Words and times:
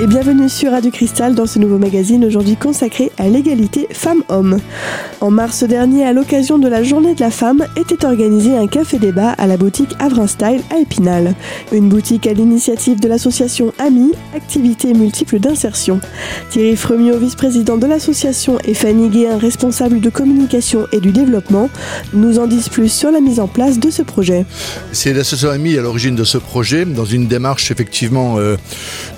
et 0.00 0.06
bienvenue 0.06 0.48
sur 0.48 0.70
Radio 0.70 0.92
Cristal 0.92 1.34
dans 1.34 1.46
ce 1.46 1.58
nouveau 1.58 1.78
magazine 1.78 2.24
aujourd'hui 2.24 2.54
consacré 2.54 3.10
à 3.18 3.28
l'égalité 3.28 3.88
femmes-hommes. 3.90 4.60
En 5.20 5.32
mars 5.32 5.64
dernier, 5.64 6.04
à 6.04 6.12
l'occasion 6.12 6.58
de 6.58 6.68
la 6.68 6.84
journée 6.84 7.16
de 7.16 7.20
la 7.20 7.32
femme, 7.32 7.66
était 7.76 8.04
organisé 8.04 8.56
un 8.56 8.68
café-débat 8.68 9.30
à 9.30 9.46
la 9.48 9.56
boutique 9.56 9.96
Avrin 9.98 10.28
Style 10.28 10.60
à 10.70 10.78
Épinal. 10.78 11.34
Une 11.72 11.88
boutique 11.88 12.28
à 12.28 12.32
l'initiative 12.32 13.00
de 13.00 13.08
l'association 13.08 13.72
AMI, 13.80 14.12
Activités 14.36 14.94
multiples 14.94 15.40
d'insertion. 15.40 16.00
Thierry 16.50 16.76
Fremio, 16.76 17.18
vice-président 17.18 17.76
de 17.76 17.86
l'association, 17.86 18.58
et 18.64 18.74
Fanny 18.74 19.08
Guéhin, 19.08 19.38
responsable 19.38 20.00
de 20.00 20.10
communication 20.10 20.86
et 20.92 21.00
du 21.00 21.10
développement, 21.10 21.70
nous 22.12 22.38
en 22.38 22.46
disent 22.46 22.68
plus 22.68 22.92
sur 22.92 23.10
la 23.10 23.20
mise 23.20 23.40
en 23.40 23.48
place 23.48 23.80
de 23.80 23.90
ce 23.90 24.02
projet. 24.02 24.46
C'est 24.92 25.12
l'association 25.12 25.50
AMI 25.50 25.76
à 25.76 25.82
l'origine 25.82 26.14
de 26.14 26.24
ce 26.24 26.38
projet, 26.38 26.84
dans 26.84 27.04
une 27.04 27.26
démarche 27.26 27.72
effectivement 27.72 28.38
euh, 28.38 28.56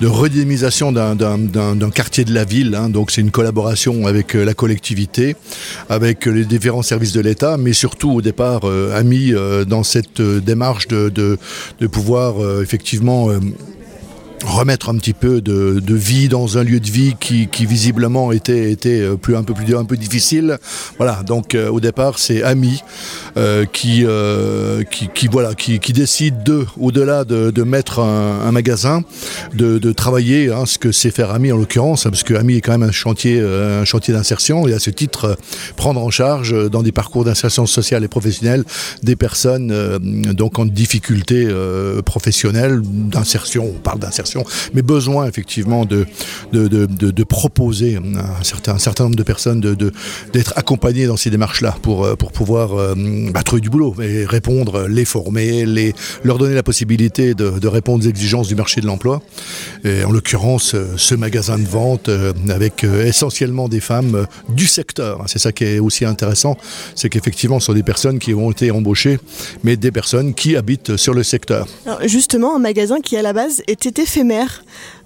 de 0.00 0.06
redynamisation 0.06 0.69
d'un 0.92 1.90
quartier 1.90 2.24
de 2.24 2.32
la 2.32 2.44
ville. 2.44 2.74
Hein. 2.74 2.88
donc 2.88 3.10
c'est 3.10 3.20
une 3.20 3.30
collaboration 3.30 4.06
avec 4.06 4.34
euh, 4.34 4.44
la 4.44 4.54
collectivité, 4.54 5.36
avec 5.88 6.26
les 6.26 6.44
différents 6.44 6.82
services 6.82 7.12
de 7.12 7.20
l'État, 7.20 7.56
mais 7.56 7.72
surtout 7.72 8.12
au 8.12 8.22
départ 8.22 8.62
euh, 8.64 8.96
amis 8.96 9.32
euh, 9.32 9.64
dans 9.64 9.82
cette 9.82 10.20
démarche 10.20 10.88
de, 10.88 11.08
de 11.08 11.86
pouvoir 11.86 12.34
effectivement 12.60 13.28
remettre 14.44 14.88
un 14.88 14.96
petit 14.96 15.12
peu 15.12 15.40
de, 15.40 15.94
vie 15.94 16.28
dans 16.28 16.56
un 16.56 16.64
lieu 16.64 16.80
de 16.80 16.90
vie 16.90 17.14
qui, 17.18 17.66
visiblement 17.66 18.32
était, 18.32 18.70
était 18.72 19.00
euh, 19.00 19.16
plus, 19.16 19.36
un, 19.36 19.42
peu 19.42 19.54
plus, 19.54 19.76
un 19.76 19.84
peu 19.84 19.96
difficile. 19.96 20.58
Voilà, 20.96 21.22
donc 21.24 21.54
euh, 21.54 21.68
au 21.68 21.80
départ, 21.80 22.18
c'est 22.18 22.42
Ami 22.42 22.82
euh, 23.36 23.64
qui, 23.66 24.04
qui, 25.14 25.28
voilà, 25.28 25.54
qui, 25.54 25.92
décide 25.92 26.42
de, 26.42 26.64
au-delà 26.78 27.24
de, 27.24 27.62
mettre 27.62 28.00
un, 28.00 28.52
magasin, 28.52 29.02
de, 29.54 29.92
travailler 29.92 30.50
hein, 30.50 30.64
ce 30.66 30.78
que 30.78 30.92
c'est 30.92 31.10
faire 31.10 31.30
Ami 31.30 31.52
en 31.52 31.56
l'occurrence, 31.56 32.04
parce 32.04 32.22
que 32.22 32.34
Ami 32.34 32.56
est 32.56 32.60
quand 32.60 32.72
même 32.72 32.88
un 32.88 32.92
chantier, 32.92 33.40
un 33.40 33.84
chantier 33.84 34.14
d'insertion 34.14 34.66
et 34.66 34.72
à 34.72 34.78
ce 34.78 34.90
titre, 34.90 35.36
prendre 35.76 36.02
en 36.02 36.10
charge 36.10 36.70
dans 36.70 36.82
des 36.82 36.92
parcours 36.92 37.24
d'insertion 37.24 37.66
sociale 37.66 38.04
et 38.04 38.08
professionnelle 38.08 38.64
des 39.02 39.16
personnes 39.16 39.98
donc 40.32 40.58
en 40.58 40.64
difficulté 40.64 41.48
professionnelle, 42.04 42.80
d'insertion, 42.82 43.72
on 43.76 43.78
parle 43.78 43.98
d'insertion 43.98 44.29
mais 44.74 44.82
besoin 44.82 45.26
effectivement 45.26 45.84
de, 45.84 46.06
de, 46.52 47.24
proposer 47.24 47.96
à 47.96 48.40
un 48.40 48.44
certain, 48.44 48.74
un 48.74 48.78
certain 48.78 49.04
nombre 49.04 49.16
de 49.16 49.22
personnes 49.22 49.60
d'être 49.60 50.52
accompagnées 50.56 51.06
dans 51.06 51.16
ces 51.16 51.30
démarches-là 51.30 51.76
pour, 51.82 52.04
euh, 52.04 52.16
pour 52.16 52.32
pouvoir 52.32 52.74
euh, 52.74 52.94
bah, 53.32 53.42
trouver 53.42 53.60
du 53.60 53.70
boulot 53.70 53.94
et 54.02 54.24
répondre, 54.24 54.86
les 54.88 55.04
former, 55.04 55.66
les, 55.66 55.94
leur 56.24 56.38
donner 56.38 56.54
la 56.54 56.62
possibilité 56.62 57.34
de, 57.34 57.68
répondre 57.68 58.04
aux 58.04 58.08
exigences 58.08 58.48
du 58.48 58.56
marché 58.56 58.80
de 58.80 58.86
l'emploi. 58.86 59.22
En 59.84 60.10
l'occurrence, 60.10 60.74
euh, 60.74 60.86
ce 60.96 61.14
magasin 61.14 61.58
de 61.58 61.66
vente 61.66 62.10
avec 62.48 62.84
essentiellement 62.84 63.68
des 63.68 63.80
femmes 63.80 64.26
du 64.48 64.66
secteur. 64.66 65.22
C'est 65.26 65.38
ça 65.38 65.52
qui 65.52 65.64
est 65.64 65.78
aussi 65.78 66.04
intéressant, 66.04 66.56
c'est 66.94 67.08
qu'effectivement, 67.08 67.60
ce 67.60 67.66
sont 67.66 67.74
des 67.74 67.82
personnes 67.82 68.18
qui 68.18 68.34
ont 68.34 68.50
été 68.50 68.70
embauchées, 68.70 69.18
mais 69.62 69.76
des 69.76 69.92
personnes 69.92 70.34
qui 70.34 70.56
habitent 70.56 70.96
sur 70.96 71.14
le 71.14 71.22
secteur. 71.22 71.66
justement, 72.04 72.56
un 72.56 72.58
magasin 72.58 73.00
qui 73.00 73.16
à 73.16 73.22
la 73.22 73.32
base 73.32 73.62
était 73.68 74.06
fait 74.06 74.19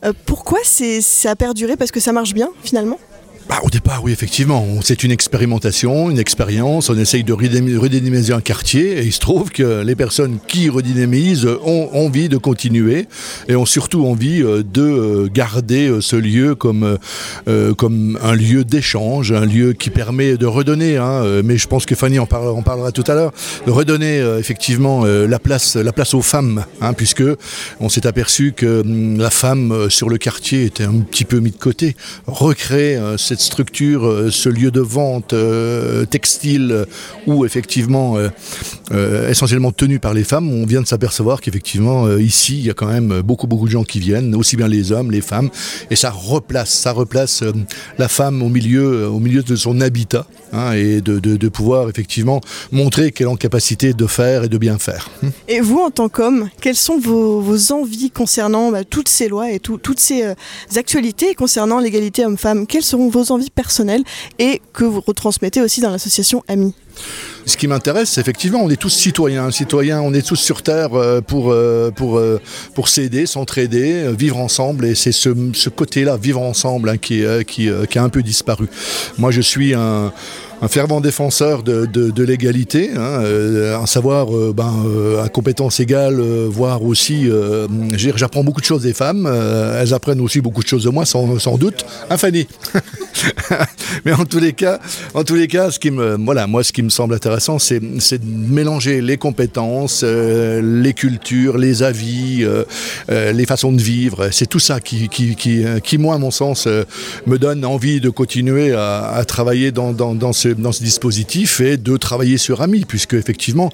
euh, 0.04 0.12
pourquoi 0.26 0.58
ça 0.64 1.30
a 1.30 1.36
perduré? 1.36 1.76
Parce 1.76 1.90
que 1.90 2.00
ça 2.00 2.12
marche 2.12 2.34
bien 2.34 2.50
finalement? 2.62 2.98
Bah, 3.48 3.60
au 3.62 3.68
départ, 3.68 4.02
oui, 4.02 4.12
effectivement. 4.12 4.66
C'est 4.82 5.04
une 5.04 5.10
expérimentation, 5.10 6.10
une 6.10 6.18
expérience. 6.18 6.88
On 6.88 6.98
essaye 6.98 7.24
de 7.24 7.32
redynamiser 7.34 8.32
un 8.32 8.40
quartier 8.40 8.98
et 8.98 9.02
il 9.02 9.12
se 9.12 9.20
trouve 9.20 9.50
que 9.50 9.82
les 9.82 9.94
personnes 9.94 10.38
qui 10.48 10.70
redynamisent 10.70 11.46
ont 11.62 11.90
envie 11.92 12.30
de 12.30 12.38
continuer 12.38 13.06
et 13.48 13.56
ont 13.56 13.66
surtout 13.66 14.06
envie 14.06 14.42
euh, 14.42 14.62
de 14.62 14.82
euh, 14.82 15.28
garder 15.32 15.88
euh, 15.88 16.00
ce 16.00 16.16
lieu 16.16 16.54
comme, 16.54 16.98
comme 17.76 18.18
un 18.22 18.34
lieu 18.34 18.64
d'échange, 18.64 19.32
un 19.32 19.44
lieu 19.44 19.72
qui 19.72 19.90
permet 19.90 20.36
de 20.36 20.46
redonner, 20.46 20.96
hein, 20.96 21.22
mais 21.44 21.58
je 21.58 21.66
pense 21.66 21.86
que 21.86 21.94
Fanny 21.94 22.18
en 22.18 22.26
parlera, 22.26 22.92
tout 22.92 23.04
à 23.06 23.14
l'heure, 23.14 23.32
de 23.66 23.70
redonner 23.70 24.18
effectivement 24.38 25.04
la, 25.04 25.38
place, 25.38 25.76
la 25.76 25.92
place 25.92 26.14
aux 26.14 26.22
femmes, 26.22 26.64
hein, 26.80 26.92
puisque 26.92 27.22
on 27.80 27.88
s'est 27.88 28.06
aperçu 28.06 28.52
que 28.52 28.80
hum, 28.80 29.18
la 29.18 29.30
femme 29.30 29.90
sur 29.90 30.08
le 30.08 30.18
quartier 30.18 30.64
était 30.64 30.84
un 30.84 31.00
petit 31.00 31.24
peu 31.24 31.40
mise 31.40 31.54
de 31.54 31.58
côté. 31.58 31.96
Recréer 32.26 32.98
cette 33.16 33.33
structure, 33.40 34.06
euh, 34.06 34.30
ce 34.30 34.48
lieu 34.48 34.70
de 34.70 34.80
vente 34.80 35.32
euh, 35.32 36.04
textile 36.04 36.70
euh, 36.72 36.84
où 37.26 37.44
effectivement 37.44 38.16
essentiellement 39.28 39.72
tenu 39.72 39.98
par 39.98 40.14
les 40.14 40.24
femmes, 40.24 40.50
on 40.50 40.66
vient 40.66 40.82
de 40.82 40.86
s'apercevoir 40.86 41.40
qu'effectivement 41.40 42.16
ici 42.16 42.58
il 42.58 42.66
y 42.66 42.70
a 42.70 42.74
quand 42.74 42.86
même 42.86 43.22
beaucoup 43.22 43.46
beaucoup 43.46 43.66
de 43.66 43.70
gens 43.70 43.84
qui 43.84 43.98
viennent, 43.98 44.34
aussi 44.34 44.56
bien 44.56 44.68
les 44.68 44.92
hommes, 44.92 45.10
les 45.10 45.20
femmes, 45.20 45.50
et 45.90 45.96
ça 45.96 46.10
replace, 46.10 46.70
ça 46.70 46.92
replace 46.92 47.42
la 47.98 48.08
femme 48.08 48.42
au 48.42 48.48
milieu, 48.48 49.08
au 49.08 49.20
milieu 49.20 49.42
de 49.42 49.56
son 49.56 49.80
habitat 49.80 50.26
hein, 50.52 50.72
et 50.72 51.00
de, 51.00 51.48
pouvoir 51.48 51.88
effectivement 51.88 52.40
montrer 52.72 53.12
qu'elle 53.12 53.26
est 53.26 53.30
en 53.30 53.36
capacité 53.36 53.92
de 53.92 54.06
faire 54.06 54.44
et 54.44 54.48
de 54.48 54.58
bien 54.58 54.78
faire. 54.78 55.10
Et 55.48 55.60
vous 55.60 55.78
en 55.78 55.90
tant 55.90 56.08
qu'homme, 56.08 56.48
quelles 56.60 56.76
sont 56.76 56.98
vos, 56.98 57.72
envies 57.72 58.10
concernant 58.10 58.70
bah, 58.70 58.84
toutes 58.84 59.08
ces 59.08 59.28
lois 59.28 59.50
et 59.50 59.60
toutes 59.60 60.00
ces 60.00 60.34
actualités 60.76 61.34
concernant 61.34 61.78
l'égalité 61.78 62.24
homme-femme? 62.24 62.66
Quelles 62.66 62.82
seront 62.82 63.08
vos 63.08 63.23
envies 63.30 63.50
personnelles 63.50 64.04
et 64.38 64.60
que 64.72 64.84
vous 64.84 65.00
retransmettez 65.00 65.60
aussi 65.60 65.80
dans 65.80 65.90
l'association 65.90 66.42
AMI 66.48 66.74
ce 67.46 67.56
qui 67.56 67.68
m'intéresse, 67.68 68.18
effectivement, 68.18 68.60
on 68.62 68.70
est 68.70 68.80
tous 68.80 68.90
citoyens. 68.90 69.50
Citoyens, 69.50 70.00
on 70.00 70.14
est 70.14 70.26
tous 70.26 70.36
sur 70.36 70.62
Terre 70.62 70.94
euh, 70.94 71.20
pour, 71.20 71.52
euh, 71.52 71.90
pour, 71.90 72.18
euh, 72.18 72.40
pour 72.74 72.88
s'aider, 72.88 73.26
s'entraider, 73.26 74.12
vivre 74.16 74.38
ensemble. 74.38 74.86
Et 74.86 74.94
c'est 74.94 75.12
ce, 75.12 75.68
côté-là, 75.68 76.16
vivre 76.16 76.40
ensemble, 76.40 76.88
hein, 76.88 76.96
qui, 76.96 77.22
qui, 77.46 77.68
qui, 77.90 77.98
a 77.98 78.02
un 78.02 78.08
peu 78.08 78.22
disparu. 78.22 78.66
Moi, 79.18 79.30
je 79.30 79.40
suis 79.42 79.74
un, 79.74 80.12
un 80.64 80.68
fervent 80.68 81.02
défenseur 81.02 81.62
de, 81.62 81.84
de, 81.84 82.24
l'égalité, 82.24 82.90
hein, 82.96 83.20
euh, 83.22 83.78
à 83.78 83.86
savoir 83.86 84.34
euh, 84.34 84.54
ben, 84.56 84.72
euh, 84.86 85.22
à 85.22 85.28
compétence 85.28 85.78
égale, 85.78 86.18
voire 86.48 86.82
aussi, 86.82 87.28
j'apprends 87.94 88.42
beaucoup 88.42 88.62
de 88.62 88.66
choses 88.66 88.82
des 88.82 88.94
femmes, 88.94 89.26
elles 89.26 89.92
apprennent 89.92 90.22
aussi 90.22 90.40
beaucoup 90.40 90.62
de 90.62 90.68
choses 90.68 90.84
de 90.84 90.88
moi, 90.88 91.04
sans, 91.04 91.38
sans 91.38 91.58
doute. 91.58 91.84
Hein, 92.08 92.16
Fanny 92.16 92.46
Mais 94.06 94.12
en 94.12 94.24
tous 94.24 94.38
les 94.38 94.54
cas, 94.54 94.80
en 95.12 95.22
tous 95.22 95.34
les 95.34 95.48
cas, 95.48 95.70
ce 95.70 95.78
qui 95.78 95.90
me, 95.90 96.16
voilà, 96.16 96.46
moi, 96.46 96.64
ce 96.64 96.72
qui 96.72 96.82
me 96.82 96.88
semble 96.88 97.14
intéressant, 97.14 97.58
c'est 97.58 97.80
de 97.80 98.52
mélanger 98.52 99.02
les 99.02 99.18
compétences, 99.18 100.02
les 100.02 100.94
cultures, 100.94 101.58
les 101.58 101.82
avis, 101.82 102.46
les 103.08 103.46
façons 103.46 103.72
de 103.72 103.82
vivre. 103.82 104.28
C'est 104.32 104.48
tout 104.48 104.58
ça 104.58 104.80
qui, 104.80 105.10
qui, 105.10 105.36
qui, 105.36 105.64
qui, 105.82 105.98
moi, 105.98 106.14
à 106.14 106.18
mon 106.18 106.30
sens, 106.30 106.66
me 107.26 107.38
donne 107.38 107.64
envie 107.66 108.00
de 108.00 108.08
continuer 108.08 108.72
à, 108.72 109.10
à 109.10 109.24
travailler 109.24 109.70
dans, 109.70 109.92
dans, 109.92 110.14
dans 110.14 110.32
ce 110.32 110.53
dans 110.58 110.72
ce 110.72 110.82
dispositif 110.82 111.60
est 111.60 111.76
de 111.76 111.96
travailler 111.96 112.38
sur 112.38 112.60
AMI, 112.60 112.84
puisque 112.86 113.14
effectivement, 113.14 113.70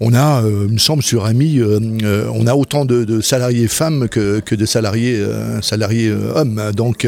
on 0.00 0.14
a, 0.14 0.42
euh, 0.42 0.66
il 0.68 0.74
me 0.74 0.78
semble, 0.78 1.02
sur 1.02 1.24
AMI, 1.24 1.58
euh, 1.58 1.78
euh, 2.02 2.30
on 2.34 2.46
a 2.46 2.54
autant 2.54 2.84
de, 2.84 3.20
salariés 3.20 3.68
femmes 3.68 4.08
que, 4.08 4.54
de 4.54 4.66
salariés, 4.66 5.22
salariés 5.62 6.10
hommes. 6.10 6.72
Donc, 6.74 7.06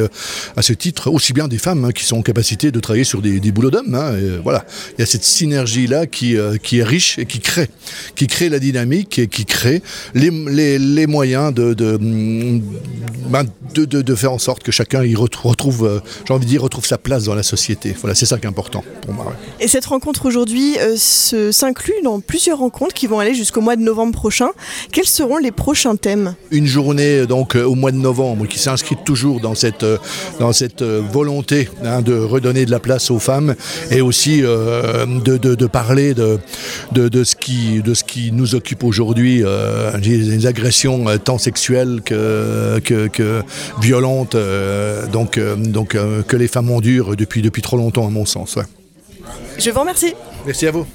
à 0.56 0.62
ce 0.62 0.72
titre, 0.72 1.10
aussi 1.10 1.32
bien 1.32 1.48
des 1.48 1.58
femmes 1.58 1.84
hein, 1.84 1.92
qui 1.92 2.04
sont 2.04 2.18
en 2.18 2.22
capacité 2.22 2.70
de 2.70 2.80
travailler 2.80 3.04
sur 3.04 3.22
des, 3.22 3.40
boulots 3.52 3.70
d'hommes. 3.70 3.94
Hein, 3.94 4.12
voilà, 4.42 4.64
il 4.96 5.00
y 5.00 5.02
a 5.02 5.06
cette 5.06 5.24
synergie-là 5.24 6.06
qui, 6.06 6.36
qui 6.62 6.78
est 6.78 6.84
riche 6.84 7.18
et 7.18 7.26
qui 7.26 7.40
crée, 7.40 7.68
qui 8.14 8.26
crée 8.26 8.48
la 8.48 8.58
dynamique 8.58 9.18
et 9.18 9.28
qui 9.28 9.44
crée 9.44 9.82
les, 10.14 10.30
les, 10.78 11.06
moyens 11.06 11.52
de, 11.54 11.74
ben, 11.74 13.44
de, 13.74 13.84
de, 13.84 14.14
faire 14.14 14.32
en 14.32 14.38
sorte 14.38 14.62
que 14.62 14.72
chacun 14.72 15.04
y 15.04 15.14
retrouve, 15.14 16.02
j'ai 16.26 16.34
envie 16.34 16.46
de 16.46 16.50
dire, 16.50 16.62
retrouve 16.62 16.86
sa 16.86 16.98
place 16.98 17.24
dans 17.24 17.34
la 17.34 17.42
société. 17.42 17.94
Voilà, 18.00 18.14
c'est 18.14 18.26
ça 18.26 18.38
qui 18.38 18.44
est 18.44 18.48
important. 18.48 18.84
Et 19.60 19.68
cette 19.68 19.86
rencontre 19.86 20.26
aujourd'hui 20.26 20.76
euh, 20.78 20.96
s'inclut 20.96 21.94
dans 22.04 22.20
plusieurs 22.20 22.58
rencontres 22.58 22.94
qui 22.94 23.06
vont 23.06 23.18
aller 23.18 23.34
jusqu'au 23.34 23.60
mois 23.60 23.76
de 23.76 23.82
novembre 23.82 24.12
prochain. 24.12 24.48
Quels 24.92 25.06
seront 25.06 25.38
les 25.38 25.52
prochains 25.52 25.96
thèmes? 25.96 26.34
Une 26.50 26.66
journée 26.66 27.20
euh, 27.20 27.26
donc 27.26 27.56
euh, 27.56 27.64
au 27.64 27.74
mois 27.74 27.92
de 27.92 27.96
novembre 27.96 28.46
qui 28.46 28.58
s'inscrit 28.58 28.96
toujours 29.04 29.40
dans 29.40 29.54
cette, 29.54 29.84
dans 30.40 30.52
cette 30.52 30.82
volonté 30.82 31.68
hein, 31.84 32.02
de 32.02 32.14
redonner 32.14 32.66
de 32.66 32.70
la 32.70 32.80
place 32.80 33.10
aux 33.10 33.18
femmes 33.18 33.54
et 33.90 34.00
aussi 34.00 34.42
de, 34.42 35.66
parler 35.66 36.14
de, 36.14 36.38
de, 36.92 37.24
ce 37.24 37.34
qui, 37.34 37.82
de 37.82 37.94
ce 37.94 38.04
qui 38.04 38.32
nous 38.32 38.54
occupe 38.54 38.84
aujourd'hui, 38.84 39.42
les 40.02 40.46
agressions 40.46 41.04
tant 41.18 41.38
sexuelles 41.38 42.00
que, 42.04 42.78
que, 42.80 43.42
violentes, 43.80 44.36
donc, 45.12 45.38
donc 45.38 45.96
que 46.26 46.36
les 46.36 46.48
femmes 46.48 46.70
endurent 46.70 47.16
depuis, 47.16 47.42
depuis 47.42 47.62
trop 47.62 47.76
longtemps 47.76 48.06
à 48.06 48.10
mon 48.10 48.24
sens. 48.24 48.58
Je 49.58 49.70
vous 49.70 49.80
remercie. 49.80 50.14
Merci 50.44 50.66
à 50.66 50.70
vous. 50.70 50.86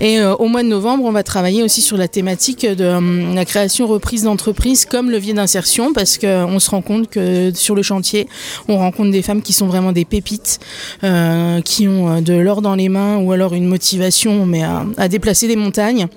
Et 0.00 0.18
euh, 0.18 0.34
au 0.34 0.48
mois 0.48 0.62
de 0.62 0.68
novembre, 0.68 1.04
on 1.04 1.12
va 1.12 1.22
travailler 1.22 1.62
aussi 1.62 1.80
sur 1.80 1.96
la 1.96 2.08
thématique 2.08 2.66
de 2.66 2.84
euh, 2.84 3.34
la 3.34 3.44
création 3.44 3.86
reprise 3.86 4.24
d'entreprise 4.24 4.84
comme 4.84 5.10
levier 5.10 5.32
d'insertion 5.32 5.92
parce 5.92 6.18
qu'on 6.18 6.58
se 6.58 6.70
rend 6.70 6.82
compte 6.82 7.08
que 7.08 7.52
sur 7.54 7.74
le 7.74 7.82
chantier, 7.82 8.28
on 8.68 8.76
rencontre 8.76 9.10
des 9.10 9.22
femmes 9.22 9.42
qui 9.42 9.52
sont 9.52 9.66
vraiment 9.66 9.92
des 9.92 10.04
pépites, 10.04 10.60
euh, 11.04 11.60
qui 11.62 11.88
ont 11.88 12.20
de 12.20 12.34
l'or 12.34 12.62
dans 12.62 12.74
les 12.74 12.88
mains 12.88 13.18
ou 13.18 13.32
alors 13.32 13.54
une 13.54 13.66
motivation 13.66 14.46
mais 14.46 14.62
à 14.96 15.08
déplacer 15.08 15.48
des 15.48 15.56
montagnes 15.56 16.08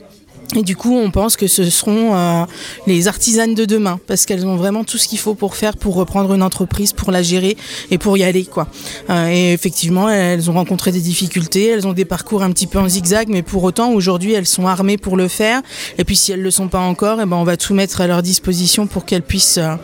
Et 0.56 0.62
du 0.62 0.76
coup, 0.76 0.96
on 0.96 1.12
pense 1.12 1.36
que 1.38 1.48
ce 1.48 1.70
seront 1.70 2.16
euh, 2.16 2.46
les 2.88 3.08
artisanes 3.08 3.56
de 3.56 3.66
demain, 3.66 4.00
parce 4.08 4.26
qu'elles 4.26 4.46
ont 4.46 4.56
vraiment 4.56 4.84
tout 4.84 4.98
ce 4.98 5.08
qu'il 5.08 5.18
faut 5.18 5.34
pour 5.34 5.56
faire, 5.56 5.76
pour 5.76 5.96
reprendre 5.96 6.34
une 6.34 6.44
entreprise, 6.44 6.94
pour 6.94 7.12
la 7.12 7.24
gérer 7.24 7.58
et 7.92 7.98
pour 7.98 8.18
y 8.18 8.24
aller, 8.24 8.46
quoi. 8.46 8.68
Euh, 9.10 9.28
et 9.28 9.54
effectivement, 9.54 10.10
elles 10.10 10.50
ont 10.50 10.54
rencontré 10.54 10.92
des 10.92 11.02
difficultés, 11.02 11.68
elles 11.68 11.88
ont 11.88 11.94
des 11.94 12.06
parcours 12.06 12.44
un 12.44 12.52
petit 12.52 12.68
peu 12.68 12.80
en 12.80 12.88
zigzag, 12.88 13.28
mais 13.30 13.42
pour 13.42 13.64
autant, 13.64 13.92
aujourd'hui, 13.92 14.34
elles 14.34 14.46
sont 14.46 14.68
armées 14.68 14.98
pour 14.98 15.18
le 15.18 15.28
faire. 15.28 15.62
Et 15.98 16.04
puis, 16.04 16.16
si 16.16 16.32
elles 16.32 16.42
le 16.42 16.52
sont 16.52 16.68
pas 16.68 16.80
encore, 16.80 17.20
eh 17.22 17.26
ben, 17.26 17.36
on 17.36 17.44
va 17.44 17.58
tout 17.58 17.74
mettre 17.74 18.02
à 18.02 18.08
leur 18.08 18.22
disposition 18.22 18.88
pour 18.88 19.06
qu'elles 19.06 19.24
puissent 19.24 19.58
euh, 19.58 19.76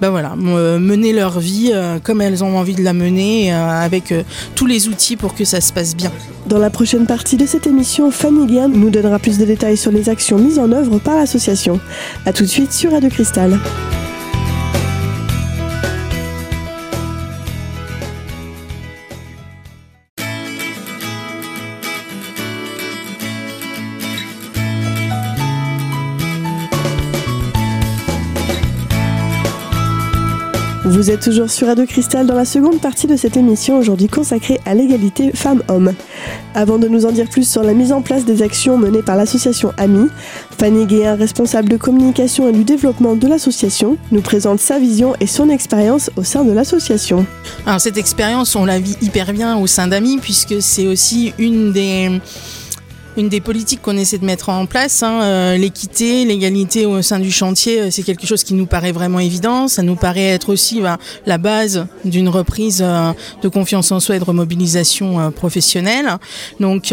ben 0.00 0.10
voilà, 0.10 0.34
mener 0.36 1.12
leur 1.12 1.38
vie 1.40 1.70
euh, 1.72 1.98
comme 2.02 2.20
elles 2.20 2.42
ont 2.42 2.58
envie 2.58 2.74
de 2.74 2.82
la 2.82 2.92
mener, 2.92 3.52
euh, 3.52 3.68
avec 3.68 4.12
euh, 4.12 4.22
tous 4.54 4.66
les 4.66 4.88
outils 4.88 5.16
pour 5.16 5.34
que 5.34 5.44
ça 5.44 5.60
se 5.60 5.72
passe 5.72 5.96
bien. 5.96 6.10
Dans 6.46 6.58
la 6.58 6.70
prochaine 6.70 7.06
partie 7.06 7.36
de 7.36 7.46
cette 7.46 7.66
émission, 7.66 8.10
Fanny 8.10 8.46
Guern 8.46 8.72
nous 8.72 8.90
donnera 8.90 9.18
plus 9.18 9.38
de 9.38 9.44
détails 9.44 9.76
sur 9.76 9.92
les 9.92 10.08
actions 10.08 10.38
mises 10.38 10.58
en 10.58 10.72
œuvre 10.72 10.98
par 10.98 11.16
l'association. 11.16 11.80
A 12.26 12.32
tout 12.32 12.42
de 12.42 12.48
suite 12.48 12.72
sur 12.72 12.92
Radio 12.92 13.08
Cristal. 13.08 13.58
Vous 31.04 31.10
êtes 31.10 31.20
toujours 31.20 31.50
sur 31.50 31.66
Radio 31.66 31.84
Cristal 31.84 32.26
dans 32.26 32.34
la 32.34 32.46
seconde 32.46 32.80
partie 32.80 33.06
de 33.06 33.14
cette 33.14 33.36
émission 33.36 33.76
aujourd'hui 33.76 34.08
consacrée 34.08 34.58
à 34.64 34.72
l'égalité 34.72 35.32
femmes-hommes. 35.34 35.92
Avant 36.54 36.78
de 36.78 36.88
nous 36.88 37.04
en 37.04 37.12
dire 37.12 37.28
plus 37.28 37.46
sur 37.46 37.62
la 37.62 37.74
mise 37.74 37.92
en 37.92 38.00
place 38.00 38.24
des 38.24 38.40
actions 38.40 38.78
menées 38.78 39.02
par 39.02 39.14
l'association 39.14 39.74
AMI, 39.76 40.08
Fanny 40.58 40.86
Guéhin, 40.86 41.16
responsable 41.16 41.68
de 41.68 41.76
communication 41.76 42.48
et 42.48 42.52
du 42.52 42.64
développement 42.64 43.16
de 43.16 43.28
l'association, 43.28 43.98
nous 44.12 44.22
présente 44.22 44.60
sa 44.60 44.78
vision 44.78 45.12
et 45.20 45.26
son 45.26 45.50
expérience 45.50 46.10
au 46.16 46.22
sein 46.22 46.42
de 46.42 46.52
l'association. 46.52 47.26
Alors 47.66 47.82
cette 47.82 47.98
expérience, 47.98 48.56
on 48.56 48.64
la 48.64 48.78
vit 48.78 48.96
hyper 49.02 49.34
bien 49.34 49.58
au 49.58 49.66
sein 49.66 49.88
d'AMI 49.88 50.16
puisque 50.22 50.62
c'est 50.62 50.86
aussi 50.86 51.34
une 51.38 51.74
des 51.74 52.18
une 53.16 53.28
des 53.28 53.40
politiques 53.40 53.80
qu'on 53.82 53.96
essaie 53.96 54.18
de 54.18 54.24
mettre 54.24 54.48
en 54.48 54.66
place. 54.66 55.02
Hein, 55.02 55.22
euh, 55.22 55.56
l'équité, 55.56 56.24
l'égalité 56.24 56.86
au 56.86 57.02
sein 57.02 57.18
du 57.18 57.30
chantier, 57.30 57.80
euh, 57.80 57.90
c'est 57.90 58.02
quelque 58.02 58.26
chose 58.26 58.42
qui 58.42 58.54
nous 58.54 58.66
paraît 58.66 58.92
vraiment 58.92 59.20
évident. 59.20 59.68
Ça 59.68 59.82
nous 59.82 59.96
paraît 59.96 60.26
être 60.26 60.52
aussi 60.52 60.80
bah, 60.80 60.98
la 61.26 61.38
base 61.38 61.86
d'une 62.04 62.28
reprise 62.28 62.82
euh, 62.84 63.12
de 63.42 63.48
confiance 63.48 63.92
en 63.92 64.00
soi 64.00 64.16
et 64.16 64.18
de 64.18 64.24
remobilisation 64.24 65.30
professionnelle. 65.32 66.18
Donc 66.60 66.92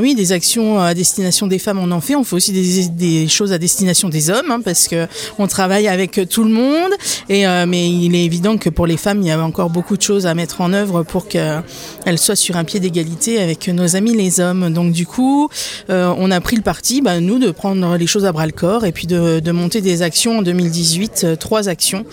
oui, 0.00 0.14
des 0.14 0.32
actions 0.32 0.80
à 0.80 0.94
destination 0.94 1.46
des 1.46 1.58
femmes, 1.58 1.78
on 1.78 1.90
en 1.90 2.00
fait. 2.00 2.16
On 2.16 2.24
fait 2.24 2.36
aussi 2.36 2.52
des, 2.52 2.88
des 2.88 3.28
choses 3.28 3.52
à 3.52 3.58
destination 3.58 4.08
des 4.08 4.30
hommes 4.30 4.50
hein, 4.50 4.60
parce 4.64 4.88
que 4.88 5.06
on 5.38 5.46
travaille 5.46 5.88
avec 5.88 6.28
tout 6.28 6.44
le 6.44 6.50
monde. 6.50 6.92
Et 7.28 7.44
mais 7.66 7.90
il 7.90 8.14
est 8.14 8.24
évident 8.24 8.56
que 8.56 8.70
pour 8.70 8.86
les 8.86 8.96
femmes, 8.96 9.20
il 9.22 9.28
y 9.28 9.30
a 9.30 9.40
encore 9.42 9.70
beaucoup 9.70 9.96
de 9.96 10.02
choses 10.02 10.26
à 10.26 10.34
mettre 10.34 10.60
en 10.60 10.72
œuvre 10.72 11.02
pour 11.02 11.28
qu'elles 11.28 11.62
soient 12.16 12.36
sur 12.36 12.56
un 12.56 12.64
pied 12.64 12.80
d'égalité 12.80 13.40
avec 13.40 13.68
nos 13.68 13.96
amis 13.96 14.14
les 14.16 14.40
hommes. 14.40 14.72
Donc 14.72 14.92
du 14.92 15.06
coup, 15.06 15.48
euh, 15.51 15.51
on 15.88 16.30
a 16.30 16.40
pris 16.40 16.56
le 16.56 16.62
parti, 16.62 17.00
bah, 17.00 17.20
nous, 17.20 17.38
de 17.38 17.50
prendre 17.50 17.96
les 17.96 18.06
choses 18.06 18.24
à 18.24 18.32
bras 18.32 18.46
le 18.46 18.52
corps 18.52 18.84
et 18.84 18.92
puis 18.92 19.06
de, 19.06 19.52
monter 19.52 19.80
des 19.80 20.02
actions 20.02 20.38
en 20.38 20.42
2018, 20.42 21.22
euh, 21.24 21.36
trois 21.36 21.68
actions 21.68 22.04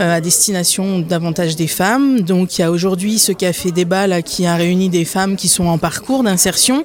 euh, 0.00 0.16
à 0.16 0.20
destination 0.20 1.00
davantage 1.00 1.56
des 1.56 1.66
femmes. 1.66 2.20
Donc 2.20 2.58
il 2.58 2.60
y 2.60 2.64
a 2.64 2.70
aujourd'hui 2.70 3.18
ce 3.18 3.32
café 3.32 3.70
débat 3.70 4.06
là, 4.06 4.22
qui 4.22 4.46
a 4.46 4.54
réuni 4.54 4.88
des 4.88 5.04
femmes 5.04 5.36
qui 5.36 5.48
sont 5.48 5.66
en 5.66 5.78
parcours 5.78 6.22
d'insertion 6.22 6.84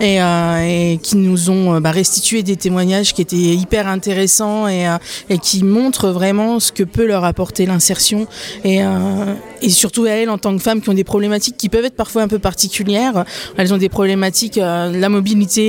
et, 0.00 0.98
qui 1.02 1.16
nous 1.16 1.50
ont 1.50 1.80
bah, 1.80 1.90
restitué 1.90 2.42
des 2.42 2.56
témoignages 2.56 3.12
qui 3.12 3.20
étaient 3.20 3.36
hyper 3.36 3.86
intéressants 3.86 4.66
et, 4.66 4.86
qui 5.42 5.62
montrent 5.62 6.10
vraiment 6.10 6.58
ce 6.58 6.72
que 6.72 6.82
peut 6.82 7.06
leur 7.06 7.24
apporter 7.24 7.66
l'insertion 7.66 8.26
et, 8.64 8.80
surtout 9.68 10.04
à 10.04 10.10
elles 10.10 10.30
en 10.30 10.38
tant 10.38 10.56
que 10.56 10.62
femmes 10.62 10.80
qui 10.80 10.88
ont 10.88 10.94
des 10.94 11.04
problématiques 11.04 11.56
qui 11.58 11.68
peuvent 11.68 11.84
être 11.84 11.96
parfois 11.96 12.22
un 12.22 12.28
peu 12.28 12.38
particulières. 12.38 13.24
Elles 13.56 13.74
ont 13.74 13.78
des 13.78 13.90
problématiques, 13.90 14.56
la 14.56 15.08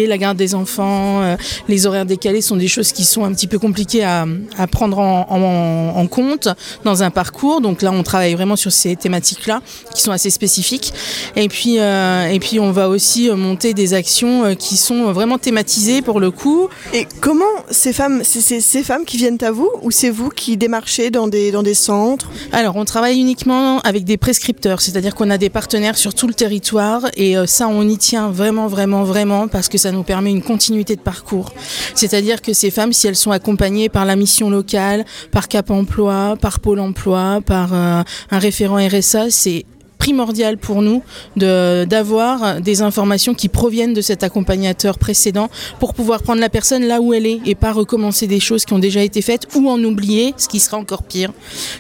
la 0.07 0.17
garde 0.17 0.37
des 0.37 0.55
enfants, 0.55 1.21
euh, 1.21 1.35
les 1.67 1.85
horaires 1.85 2.05
décalés 2.05 2.41
sont 2.41 2.55
des 2.55 2.67
choses 2.67 2.91
qui 2.91 3.03
sont 3.03 3.23
un 3.23 3.33
petit 3.33 3.47
peu 3.47 3.59
compliquées 3.59 4.03
à, 4.03 4.25
prendre 4.71 4.99
en, 4.99 6.07
compte 6.07 6.49
dans 6.83 7.03
un 7.03 7.11
parcours. 7.11 7.61
Donc 7.61 7.81
là, 7.81 7.91
on 7.91 8.03
travaille 8.03 8.33
vraiment 8.33 8.55
sur 8.55 8.71
ces 8.71 8.95
thématiques-là 8.95 9.61
qui 9.93 10.01
sont 10.01 10.11
assez 10.11 10.29
spécifiques. 10.29 10.93
Et 11.35 11.47
puis, 11.47 11.79
euh, 11.79 12.27
et 12.27 12.39
puis 12.39 12.59
on 12.59 12.71
va 12.71 12.89
aussi 12.89 13.29
monter 13.29 13.73
des 13.73 13.93
actions 13.93 14.45
euh, 14.45 14.53
qui 14.55 14.77
sont 14.77 15.11
vraiment 15.11 15.37
thématisées 15.37 16.01
pour 16.01 16.19
le 16.19 16.31
coup. 16.31 16.67
Et 16.93 17.07
comment 17.19 17.45
ces 17.69 17.93
femmes, 17.93 18.21
c'est 18.23 18.61
ces 18.61 18.83
femmes 18.83 19.05
qui 19.05 19.17
viennent 19.17 19.37
à 19.41 19.51
vous 19.51 19.69
ou 19.81 19.91
c'est 19.91 20.09
vous 20.09 20.29
qui 20.29 20.57
démarchez 20.57 21.11
dans 21.11 21.27
des, 21.27 21.51
dans 21.51 21.63
des 21.63 21.73
centres? 21.73 22.29
Alors, 22.51 22.75
on 22.75 22.85
travaille 22.85 23.19
uniquement 23.19 23.79
avec 23.79 24.03
des 24.03 24.17
prescripteurs, 24.17 24.81
c'est-à-dire 24.81 25.15
qu'on 25.15 25.29
a 25.29 25.37
des 25.37 25.49
partenaires 25.49 25.97
sur 25.97 26.13
tout 26.13 26.27
le 26.27 26.33
territoire 26.33 27.07
et 27.15 27.35
ça, 27.45 27.67
on 27.67 27.87
y 27.87 27.97
tient 27.97 28.29
vraiment, 28.29 28.67
vraiment, 28.67 29.03
vraiment 29.03 29.47
parce 29.51 29.69
que 29.69 29.77
ça 29.77 29.92
nous 29.92 30.03
permet 30.03 30.31
une 30.31 30.42
continuité 30.42 30.95
de 30.95 31.01
parcours. 31.01 31.53
C'est-à-dire 31.95 32.42
que 32.42 32.53
ces 32.53 32.71
femmes, 32.71 32.94
si 32.94 33.07
elles 33.07 33.15
sont 33.15 33.31
accompagnées 33.31 33.89
par 33.89 34.06
la 34.06 34.15
mission 34.15 34.50
locale, 34.50 35.06
par 35.31 35.48
Cap 35.48 35.69
Emploi, 35.69 36.38
par 36.42 36.59
Pôle 36.59 36.80
Emploi, 36.80 37.42
par 37.45 37.74
euh, 37.74 38.03
un 38.31 38.39
référent 38.39 38.77
RSA, 38.77 39.30
c'est 39.30 39.65
primordial 40.01 40.57
pour 40.57 40.81
nous 40.81 41.03
d'avoir 41.36 42.59
des 42.59 42.81
informations 42.81 43.36
qui 43.36 43.50
proviennent 43.50 43.94
de 43.94 44.01
cet 44.01 44.24
accompagnateur 44.24 44.98
précédent 44.98 45.51
pour 45.80 45.94
pouvoir 45.94 46.24
prendre 46.24 46.42
la 46.42 46.50
personne 46.50 46.86
là 46.86 47.01
où 47.01 47.13
elle 47.13 47.27
est 47.27 47.39
et 47.45 47.53
pas 47.53 47.71
recommencer 47.71 48.25
des 48.25 48.39
choses 48.39 48.65
qui 48.65 48.74
ont 48.74 48.80
déjà 48.80 49.03
été 49.03 49.21
faites 49.21 49.48
ou 49.56 49.69
en 49.69 49.81
oublier, 49.83 50.33
ce 50.38 50.48
qui 50.48 50.59
sera 50.59 50.77
encore 50.77 51.03
pire. 51.03 51.31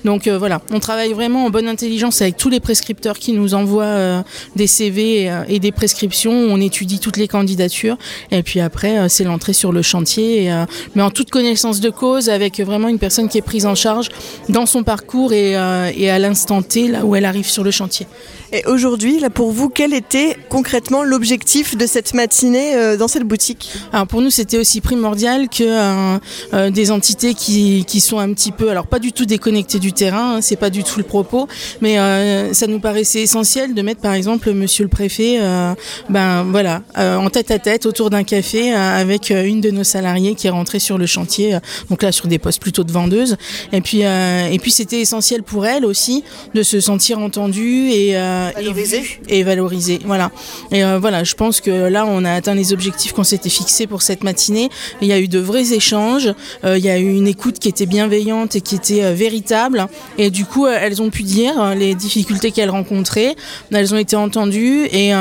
Donc 0.05 0.27
euh, 0.27 0.37
voilà, 0.37 0.61
on 0.71 0.79
travaille 0.79 1.13
vraiment 1.13 1.45
en 1.45 1.49
bonne 1.49 1.67
intelligence 1.67 2.21
avec 2.21 2.37
tous 2.37 2.49
les 2.49 2.59
prescripteurs 2.59 3.17
qui 3.17 3.33
nous 3.33 3.55
envoient 3.55 3.85
euh, 3.85 4.21
des 4.55 4.67
CV 4.67 5.27
euh, 5.27 5.43
et, 5.47 5.57
des 5.57 5.71
prescriptions. 5.71 6.31
On 6.31 6.61
étudie 6.61 6.99
toutes 6.99 7.17
les 7.17 7.27
candidatures 7.27 7.97
et 8.29 8.43
puis 8.43 8.59
après 8.59 9.09
c'est 9.09 9.23
l'entrée 9.23 9.53
sur 9.53 9.71
le 9.71 9.81
chantier, 9.81 10.53
mais 10.93 11.01
en 11.01 11.09
toute 11.09 11.31
connaissance 11.31 11.79
de 11.79 11.89
cause 11.89 12.29
avec 12.29 12.59
vraiment 12.59 12.87
une 12.87 12.99
personne 12.99 13.29
qui 13.29 13.39
est 13.39 13.41
prise 13.41 13.65
en 13.65 13.73
charge 13.73 14.09
dans 14.49 14.67
son 14.67 14.83
parcours 14.83 15.33
et 15.33 15.55
à 15.55 16.19
l'instant 16.19 16.61
T 16.61 16.87
là 16.87 17.03
où 17.03 17.15
elle 17.15 17.25
arrive 17.25 17.49
sur 17.49 17.63
le 17.63 17.71
chantier. 17.71 18.05
Et 18.53 18.65
aujourd'hui, 18.65 19.19
là 19.19 19.29
pour 19.29 19.51
vous, 19.51 19.69
quel 19.69 19.93
était 19.93 20.35
concrètement 20.49 21.03
l'objectif 21.03 21.77
de 21.77 21.85
cette 21.85 22.13
matinée 22.13 22.75
euh, 22.75 22.97
dans 22.97 23.07
cette 23.07 23.23
boutique? 23.23 23.71
Alors 23.93 24.07
pour 24.07 24.21
nous, 24.21 24.29
c'était 24.29 24.57
aussi 24.57 24.81
primordial 24.81 25.47
que 25.47 25.63
euh, 25.63 26.17
euh, 26.53 26.69
des 26.69 26.91
entités 26.91 27.33
qui, 27.33 27.85
qui, 27.85 28.01
sont 28.01 28.19
un 28.19 28.33
petit 28.33 28.51
peu, 28.51 28.69
alors 28.69 28.87
pas 28.87 28.99
du 28.99 29.13
tout 29.13 29.25
déconnectées 29.25 29.79
du 29.79 29.93
terrain, 29.93 30.35
hein, 30.35 30.41
c'est 30.41 30.57
pas 30.57 30.69
du 30.69 30.83
tout 30.83 30.97
le 30.97 31.05
propos, 31.05 31.47
mais 31.81 31.95
ça 32.53 32.67
nous 32.67 32.79
paraissait 32.79 33.21
essentiel 33.21 33.73
de 33.73 33.81
mettre 33.81 34.01
par 34.01 34.13
exemple 34.13 34.51
Monsieur 34.53 34.83
le 34.83 34.89
Préfet, 34.89 35.39
ben 36.09 36.43
voilà, 36.43 36.81
en 36.95 37.29
tête 37.29 37.51
à 37.51 37.59
tête 37.59 37.85
autour 37.85 38.09
d'un 38.09 38.23
café 38.23 38.73
avec 38.73 39.29
une 39.29 39.61
de 39.61 39.71
nos 39.71 39.83
salariés 39.83 40.35
qui 40.35 40.47
est 40.47 40.51
rentrée 40.51 40.79
sur 40.79 40.97
le 40.97 41.05
chantier, 41.05 41.57
donc 41.89 42.01
là 42.01 42.11
sur 42.11 42.27
des 42.27 42.39
postes 42.39 42.61
plutôt 42.61 42.83
de 42.83 42.91
vendeuse. 42.91 43.37
Et 43.71 43.81
puis 43.81 44.01
et 44.01 44.59
puis 44.59 44.71
c'était 44.71 44.99
essentiel 44.99 45.43
pour 45.43 45.65
elle 45.65 45.85
aussi 45.85 46.23
de 46.53 46.63
se 46.63 46.79
sentir 46.79 47.19
entendue 47.19 47.89
et 47.91 48.00
et 48.09 49.43
valoriser. 49.43 49.99
Voilà. 50.05 50.31
Et 50.71 50.83
euh, 50.83 50.99
voilà, 50.99 51.23
je 51.23 51.35
pense 51.35 51.61
que 51.61 51.71
là, 51.71 52.05
on 52.07 52.23
a 52.25 52.31
atteint 52.31 52.55
les 52.55 52.73
objectifs 52.73 53.13
qu'on 53.13 53.23
s'était 53.23 53.49
fixés 53.49 53.87
pour 53.87 54.01
cette 54.01 54.23
matinée. 54.23 54.69
Il 55.01 55.07
y 55.07 55.13
a 55.13 55.19
eu 55.19 55.27
de 55.27 55.39
vrais 55.39 55.73
échanges. 55.73 56.33
Euh, 56.63 56.77
il 56.77 56.83
y 56.83 56.89
a 56.89 56.97
eu 56.97 57.13
une 57.13 57.27
écoute 57.27 57.59
qui 57.59 57.69
était 57.69 57.85
bienveillante 57.85 58.55
et 58.55 58.61
qui 58.61 58.75
était 58.75 59.03
euh, 59.03 59.13
véritable. 59.13 59.87
Et 60.17 60.29
du 60.29 60.45
coup, 60.45 60.67
elles 60.67 61.01
ont 61.01 61.09
pu 61.09 61.23
dire 61.23 61.75
les 61.75 61.95
difficultés 61.95 62.51
qu'elles 62.51 62.69
rencontraient. 62.69 63.35
Elles 63.71 63.93
ont 63.93 63.97
été 63.97 64.15
entendues. 64.15 64.85
Et 64.91 65.11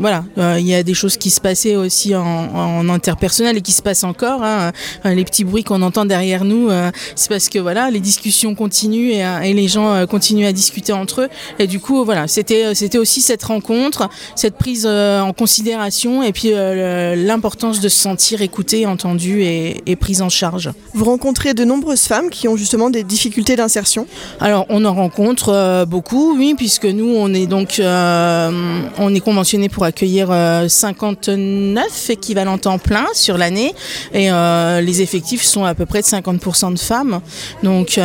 voilà, 0.00 0.24
il 0.58 0.66
y 0.66 0.74
a 0.74 0.82
des 0.82 0.94
choses 0.94 1.16
qui 1.16 1.30
se 1.30 1.40
passaient 1.40 1.76
aussi 1.76 2.14
en, 2.14 2.88
interpersonnel 2.88 3.58
et 3.58 3.60
qui 3.60 3.72
se 3.72 3.82
passent 3.82 4.04
encore. 4.04 4.42
Hein. 4.42 4.72
Les 5.04 5.24
petits 5.24 5.44
bruits 5.44 5.64
qu'on 5.64 5.82
entend 5.82 6.04
derrière 6.04 6.44
nous, 6.44 6.70
c'est 7.14 7.28
parce 7.28 7.48
que 7.48 7.58
voilà, 7.58 7.90
les 7.90 8.00
discussions 8.00 8.54
continuent 8.54 9.12
et, 9.12 9.24
et 9.44 9.52
les 9.52 9.68
gens 9.68 10.06
continuent 10.06 10.46
à 10.46 10.52
discuter 10.52 10.92
entre 10.92 11.22
eux. 11.22 11.28
Et 11.58 11.66
du 11.66 11.80
coup, 11.80 12.01
voilà, 12.04 12.28
c'était 12.28 12.64
euh, 12.64 12.74
c'était 12.74 12.98
aussi 12.98 13.20
cette 13.20 13.42
rencontre, 13.44 14.08
cette 14.34 14.56
prise 14.56 14.84
euh, 14.86 15.20
en 15.20 15.32
considération 15.32 16.22
et 16.22 16.32
puis 16.32 16.50
euh, 16.52 17.14
l'importance 17.16 17.80
de 17.80 17.88
se 17.88 17.98
sentir 17.98 18.42
écouté, 18.42 18.86
entendu 18.86 19.42
et, 19.42 19.82
et 19.86 19.96
prise 19.96 20.22
en 20.22 20.28
charge. 20.28 20.70
Vous 20.94 21.04
rencontrez 21.04 21.54
de 21.54 21.64
nombreuses 21.64 22.02
femmes 22.02 22.30
qui 22.30 22.48
ont 22.48 22.56
justement 22.56 22.90
des 22.90 23.04
difficultés 23.04 23.56
d'insertion 23.56 24.06
Alors 24.40 24.66
on 24.68 24.84
en 24.84 24.94
rencontre 24.94 25.84
beaucoup, 25.86 26.36
oui, 26.36 26.54
puisque 26.56 26.86
nous 26.86 27.14
on 27.16 27.32
est 27.34 27.46
donc 27.46 27.80
on 27.80 29.14
est 29.14 29.20
conventionné 29.20 29.68
pour 29.68 29.84
accueillir 29.84 30.28
59 30.68 32.10
équivalents 32.10 32.58
temps 32.58 32.78
plein 32.78 33.06
sur 33.14 33.38
l'année 33.38 33.74
et 34.12 34.30
les 34.30 35.02
effectifs 35.02 35.42
sont 35.42 35.64
à 35.64 35.74
peu 35.74 35.86
près 35.86 36.00
de 36.00 36.06
50% 36.06 36.74
de 36.74 36.78
femmes. 36.78 37.20
Donc 37.62 37.98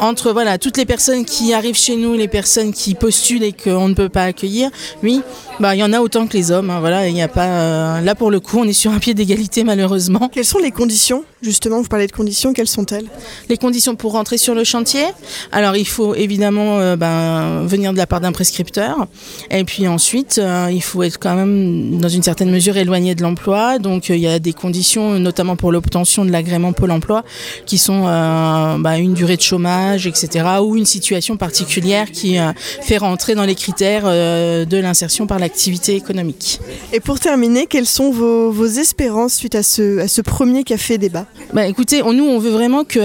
entre 0.00 0.32
voilà 0.32 0.58
toutes 0.58 0.76
les 0.76 0.86
personnes 0.86 1.24
qui 1.24 1.52
arrivent 1.52 1.76
chez 1.76 1.96
nous, 1.96 2.14
les 2.14 2.28
personnes 2.28 2.72
qui 2.72 2.94
postulent 2.94 3.25
postulent 3.26 3.42
et 3.42 3.52
qu'on 3.52 3.88
ne 3.88 3.94
peut 3.94 4.08
pas 4.08 4.24
accueillir, 4.24 4.70
oui, 5.02 5.22
bah 5.60 5.74
il 5.74 5.78
y 5.78 5.82
en 5.82 5.92
a 5.92 6.00
autant 6.00 6.26
que 6.26 6.34
les 6.34 6.50
hommes. 6.50 6.70
Hein, 6.70 6.80
voilà, 6.80 7.08
il 7.08 7.14
n'y 7.14 7.22
a 7.22 7.28
pas. 7.28 7.46
Euh, 7.46 8.00
là 8.00 8.14
pour 8.14 8.30
le 8.30 8.40
coup, 8.40 8.58
on 8.58 8.64
est 8.64 8.72
sur 8.72 8.92
un 8.92 8.98
pied 8.98 9.14
d'égalité 9.14 9.64
malheureusement. 9.64 10.30
Quelles 10.32 10.44
sont 10.44 10.58
les 10.58 10.70
conditions? 10.70 11.24
Justement, 11.42 11.80
vous 11.80 11.88
parlez 11.88 12.06
de 12.06 12.12
conditions. 12.12 12.52
Quelles 12.52 12.68
sont-elles? 12.68 13.06
Les 13.48 13.56
conditions 13.56 13.94
pour 13.94 14.12
rentrer 14.12 14.38
sur 14.38 14.54
le 14.54 14.64
chantier. 14.64 15.04
Alors, 15.52 15.76
il 15.76 15.86
faut 15.86 16.14
évidemment 16.14 16.78
euh, 16.78 16.96
ben, 16.96 17.66
venir 17.66 17.92
de 17.92 17.98
la 17.98 18.06
part 18.06 18.20
d'un 18.20 18.32
prescripteur, 18.32 19.06
et 19.50 19.64
puis 19.64 19.88
ensuite, 19.88 20.38
euh, 20.38 20.68
il 20.70 20.82
faut 20.82 21.02
être 21.02 21.18
quand 21.18 21.34
même 21.34 21.98
dans 21.98 22.08
une 22.08 22.22
certaine 22.22 22.50
mesure 22.50 22.76
éloigné 22.76 23.14
de 23.14 23.22
l'emploi. 23.22 23.78
Donc, 23.78 24.08
il 24.08 24.18
y 24.18 24.26
a 24.26 24.38
des 24.38 24.52
conditions, 24.52 25.18
notamment 25.18 25.56
pour 25.56 25.72
l'obtention 25.72 26.24
de 26.24 26.30
l'agrément 26.30 26.72
Pôle 26.72 26.90
Emploi, 26.90 27.24
qui 27.64 27.78
sont 27.78 28.02
ben, 28.04 28.94
une 28.96 29.14
durée 29.14 29.36
de 29.36 29.42
chômage, 29.42 30.06
etc., 30.06 30.44
ou 30.62 30.76
une 30.76 30.86
situation 30.86 31.36
particulière 31.36 32.10
qui 32.10 32.36
fait 32.82 32.98
rentrer 32.98 33.34
dans 33.34 33.44
les 33.44 33.54
critères 33.54 34.04
de 34.04 34.76
l'insertion 34.76 35.26
par 35.26 35.38
la 35.38 35.46
activité 35.46 35.94
économique. 35.94 36.60
Et 36.92 37.00
pour 37.00 37.18
terminer, 37.18 37.66
quelles 37.66 37.86
sont 37.86 38.10
vos, 38.10 38.66
espérances 38.66 39.34
suite 39.34 39.54
à 39.54 39.62
ce, 39.62 40.00
à 40.00 40.08
ce 40.08 40.20
premier 40.20 40.64
café 40.64 40.98
débat? 40.98 41.25
Bah, 41.52 41.66
Écoutez, 41.66 42.02
nous, 42.02 42.24
on 42.24 42.38
veut 42.38 42.50
vraiment 42.50 42.84
que 42.84 42.98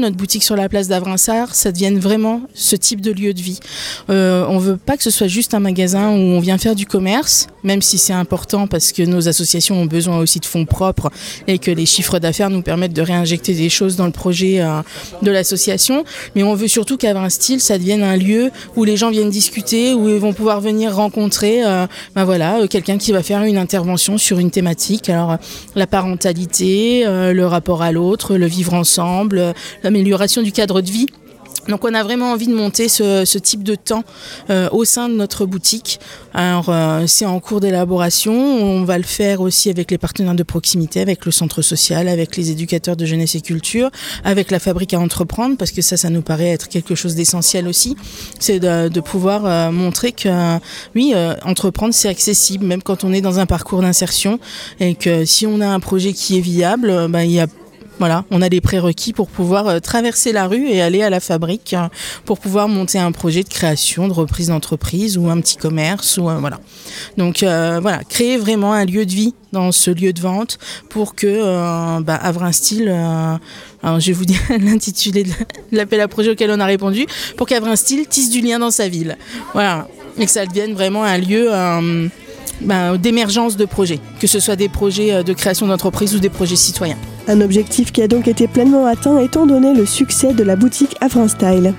notre 0.00 0.16
boutique 0.16 0.42
sur 0.42 0.56
la 0.56 0.68
place 0.68 0.88
d'Avrinsard, 0.88 1.54
ça 1.54 1.70
devienne 1.70 1.98
vraiment 1.98 2.42
ce 2.54 2.76
type 2.76 3.00
de 3.00 3.12
lieu 3.12 3.34
de 3.34 3.40
vie. 3.40 3.60
Euh, 4.10 4.46
on 4.48 4.58
veut 4.58 4.76
pas 4.76 4.96
que 4.96 5.02
ce 5.02 5.10
soit 5.10 5.28
juste 5.28 5.54
un 5.54 5.60
magasin 5.60 6.10
où 6.10 6.18
on 6.18 6.40
vient 6.40 6.58
faire 6.58 6.74
du 6.74 6.86
commerce, 6.86 7.46
même 7.62 7.82
si 7.82 7.98
c'est 7.98 8.12
important 8.12 8.66
parce 8.66 8.92
que 8.92 9.02
nos 9.02 9.28
associations 9.28 9.76
ont 9.76 9.86
besoin 9.86 10.18
aussi 10.18 10.40
de 10.40 10.46
fonds 10.46 10.64
propres 10.64 11.10
et 11.46 11.58
que 11.58 11.70
les 11.70 11.86
chiffres 11.86 12.18
d'affaires 12.18 12.50
nous 12.50 12.62
permettent 12.62 12.92
de 12.94 13.02
réinjecter 13.02 13.54
des 13.54 13.68
choses 13.68 13.96
dans 13.96 14.06
le 14.06 14.12
projet 14.12 14.60
euh, 14.60 14.80
de 15.22 15.30
l'association. 15.30 16.04
Mais 16.34 16.42
on 16.42 16.54
veut 16.54 16.68
surtout 16.68 16.98
Style, 17.28 17.60
ça 17.60 17.78
devienne 17.78 18.02
un 18.02 18.16
lieu 18.16 18.50
où 18.76 18.84
les 18.84 18.96
gens 18.96 19.10
viennent 19.10 19.30
discuter, 19.30 19.94
où 19.94 20.08
ils 20.08 20.18
vont 20.18 20.32
pouvoir 20.32 20.60
venir 20.60 20.94
rencontrer 20.94 21.62
ben 22.14 22.24
voilà, 22.24 22.60
euh, 22.60 22.66
quelqu'un 22.66 22.98
qui 22.98 23.12
va 23.12 23.22
faire 23.22 23.42
une 23.42 23.58
intervention 23.58 24.18
sur 24.18 24.38
une 24.38 24.50
thématique. 24.50 25.08
Alors 25.08 25.36
la 25.74 25.86
parentalité, 25.86 27.04
le 27.04 27.46
rapport 27.54 27.82
à 27.82 27.92
l'autre, 27.92 28.36
le 28.36 28.46
vivre 28.46 28.74
ensemble, 28.74 29.54
l'amélioration 29.82 30.42
du 30.42 30.52
cadre 30.52 30.80
de 30.80 30.90
vie. 30.90 31.06
Donc 31.68 31.84
on 31.84 31.94
a 31.94 32.02
vraiment 32.02 32.32
envie 32.32 32.46
de 32.46 32.54
monter 32.54 32.88
ce, 32.88 33.38
type 33.38 33.62
de 33.62 33.74
temps 33.74 34.04
euh, 34.50 34.68
au 34.72 34.84
sein 34.84 35.08
de 35.08 35.14
notre 35.14 35.46
boutique. 35.46 36.00
Alors 36.32 36.66
euh, 36.68 37.06
c'est 37.06 37.26
en 37.26 37.40
cours 37.40 37.60
d'élaboration, 37.60 38.32
on 38.34 38.84
va 38.84 38.98
le 38.98 39.04
faire 39.04 39.40
aussi 39.40 39.70
avec 39.70 39.90
les 39.90 39.98
partenaires 39.98 40.34
de 40.34 40.42
proximité, 40.42 41.00
avec 41.00 41.24
le 41.24 41.32
centre 41.32 41.62
social, 41.62 42.08
avec 42.08 42.36
les 42.36 42.50
éducateurs 42.50 42.96
de 42.96 43.04
jeunesse 43.04 43.34
et 43.34 43.40
culture, 43.40 43.90
avec 44.24 44.50
la 44.50 44.58
fabrique 44.58 44.94
à 44.94 45.00
entreprendre, 45.00 45.56
parce 45.56 45.70
que 45.70 45.82
ça, 45.82 45.96
ça 45.96 46.10
nous 46.10 46.22
paraît 46.22 46.48
être 46.48 46.68
quelque 46.68 46.94
chose 46.94 47.14
d'essentiel 47.14 47.68
aussi. 47.68 47.96
C'est 48.38 48.60
de, 48.60 49.00
pouvoir 49.00 49.44
euh, 49.44 49.70
montrer 49.70 50.12
que 50.12 50.58
oui, 50.94 51.14
entreprendre 51.44 51.92
c'est 51.92 52.08
accessible, 52.08 52.64
même 52.64 52.82
quand 52.82 53.04
on 53.04 53.12
est 53.12 53.20
dans 53.20 53.38
un 53.38 53.46
parcours 53.46 53.82
d'insertion, 53.82 54.38
et 54.80 54.94
que 54.94 55.24
si 55.24 55.46
on 55.46 55.60
a 55.60 55.68
un 55.68 55.80
projet 55.80 56.12
qui 56.12 56.38
est 56.38 56.40
viable, 56.40 57.08
ben, 57.08 57.22
il 57.22 57.32
y 57.32 57.40
a 57.40 57.46
voilà, 57.98 58.24
on 58.30 58.42
a 58.42 58.48
les 58.48 58.60
prérequis 58.60 59.12
pour 59.12 59.28
pouvoir 59.28 59.68
euh, 59.68 59.78
traverser 59.78 60.32
la 60.32 60.46
rue 60.46 60.66
et 60.66 60.82
aller 60.82 61.02
à 61.02 61.10
la 61.10 61.20
fabrique 61.20 61.74
euh, 61.74 61.88
pour 62.24 62.40
pouvoir 62.40 62.68
monter 62.68 62.98
un 62.98 63.12
projet 63.12 63.44
de 63.44 63.48
création, 63.48 64.08
de 64.08 64.12
reprise 64.12 64.48
d'entreprise 64.48 65.16
ou 65.16 65.28
un 65.30 65.40
petit 65.40 65.56
commerce 65.56 66.18
ou 66.18 66.28
euh, 66.28 66.38
voilà. 66.38 66.58
Donc 67.16 67.40
voilà, 67.40 68.00
créer 68.08 68.36
vraiment 68.36 68.72
un 68.72 68.84
lieu 68.84 69.06
de 69.06 69.12
vie 69.12 69.34
dans 69.52 69.72
ce 69.72 69.90
lieu 69.90 70.12
de 70.12 70.20
vente 70.20 70.58
pour 70.88 71.14
que 71.14 72.00
bah, 72.00 72.20
un 72.22 72.52
style 72.52 72.88
alors 73.82 74.00
je 74.00 74.06
vais 74.06 74.12
vous 74.12 74.24
dire 74.24 74.40
l'intitulé 74.60 75.24
de 75.24 75.30
l'appel 75.72 76.00
à 76.00 76.08
projet 76.08 76.30
auquel 76.30 76.50
on 76.50 76.60
a 76.60 76.66
répondu, 76.66 77.06
pour 77.36 77.46
qu'Avrin 77.46 77.76
Style 77.76 78.06
tisse 78.06 78.30
du 78.30 78.40
lien 78.40 78.58
dans 78.58 78.70
sa 78.70 78.88
ville. 78.88 79.16
Voilà, 79.52 79.88
et 80.18 80.24
que 80.24 80.30
ça 80.30 80.46
devienne 80.46 80.74
vraiment 80.74 81.04
un 81.04 81.18
lieu 81.18 81.50
bah, 82.60 82.96
d'émergence 82.96 83.56
de 83.56 83.64
projets, 83.64 84.00
que 84.20 84.26
ce 84.26 84.40
soit 84.40 84.56
des 84.56 84.68
projets 84.68 85.22
de 85.22 85.32
création 85.32 85.66
d'entreprise 85.66 86.14
ou 86.14 86.18
des 86.18 86.30
projets 86.30 86.56
citoyens. 86.56 86.98
Un 87.26 87.40
objectif 87.40 87.90
qui 87.90 88.02
a 88.02 88.08
donc 88.08 88.28
été 88.28 88.46
pleinement 88.46 88.86
atteint 88.86 89.18
étant 89.18 89.46
donné 89.46 89.72
le 89.72 89.86
succès 89.86 90.34
de 90.34 90.42
la 90.42 90.56
boutique 90.56 90.96
Afrin 91.00 91.28
Style. 91.28 91.72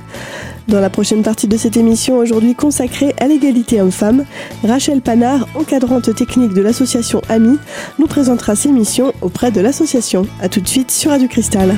Dans 0.67 0.79
la 0.79 0.89
prochaine 0.89 1.21
partie 1.21 1.47
de 1.47 1.57
cette 1.57 1.77
émission, 1.77 2.17
aujourd'hui 2.17 2.55
consacrée 2.55 3.13
à 3.19 3.27
l'égalité 3.27 3.79
homme-femme, 3.79 4.25
Rachel 4.63 5.01
Panard, 5.01 5.47
encadrante 5.53 6.15
technique 6.15 6.53
de 6.53 6.61
l'association 6.61 7.21
AMI, 7.29 7.59
nous 7.99 8.07
présentera 8.07 8.55
ses 8.55 8.71
missions 8.71 9.13
auprès 9.21 9.51
de 9.51 9.61
l'association. 9.61 10.25
A 10.41 10.49
tout 10.49 10.61
de 10.61 10.67
suite 10.67 10.89
sur 10.89 11.11
Radio 11.11 11.27
Cristal. 11.27 11.75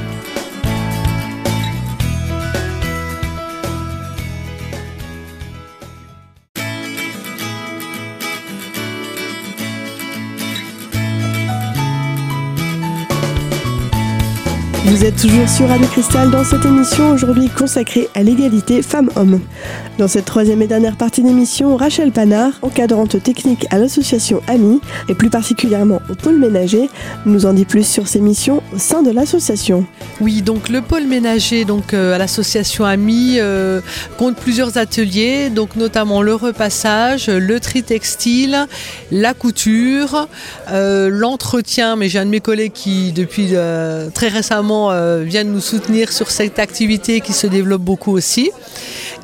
Toujours 15.11 15.47
sur 15.47 15.67
Radio 15.67 15.87
Cristal 15.87 16.31
dans 16.31 16.43
cette 16.43 16.65
émission 16.65 17.11
aujourd'hui 17.11 17.49
consacrée 17.49 18.09
à 18.13 18.23
l'égalité 18.23 18.81
femmes-hommes. 18.81 19.39
Dans 19.97 20.07
cette 20.07 20.25
troisième 20.25 20.61
et 20.61 20.67
dernière 20.67 20.97
partie 20.97 21.23
d'émission, 21.23 21.75
Rachel 21.77 22.11
Panard, 22.11 22.53
encadrante 22.61 23.21
technique 23.23 23.65
à 23.69 23.77
l'association 23.77 24.41
AMI 24.47 24.81
et 25.07 25.13
plus 25.13 25.29
particulièrement 25.29 26.01
au 26.09 26.15
pôle 26.15 26.37
ménager, 26.37 26.89
nous 27.25 27.45
en 27.45 27.53
dit 27.53 27.65
plus 27.65 27.87
sur 27.87 28.07
ses 28.07 28.19
missions 28.19 28.61
au 28.75 28.79
sein 28.79 29.01
de 29.01 29.11
l'association. 29.11 29.85
Oui, 30.19 30.41
donc 30.41 30.69
le 30.69 30.81
pôle 30.81 31.05
ménager 31.05 31.63
donc 31.63 31.93
euh, 31.93 32.15
à 32.15 32.17
l'association 32.17 32.83
AMI 32.83 33.37
euh, 33.39 33.81
compte 34.17 34.35
plusieurs 34.35 34.77
ateliers, 34.77 35.49
donc 35.49 35.75
notamment 35.75 36.21
le 36.21 36.35
repassage, 36.35 37.27
le 37.27 37.59
tri 37.59 37.81
textile, 37.81 38.67
la 39.11 39.33
couture, 39.33 40.27
euh, 40.71 41.09
l'entretien. 41.09 41.95
Mais 41.95 42.09
j'ai 42.09 42.19
un 42.19 42.25
de 42.25 42.31
mes 42.31 42.41
collègues 42.41 42.73
qui 42.73 43.13
depuis 43.13 43.53
très 44.13 44.27
récemment 44.27 44.96
vient 45.23 45.45
de 45.45 45.49
nous 45.49 45.61
soutenir 45.61 46.11
sur 46.11 46.29
cette 46.31 46.59
activité 46.59 47.21
qui 47.21 47.33
se 47.33 47.47
développe 47.47 47.81
beaucoup 47.81 48.11
aussi. 48.11 48.51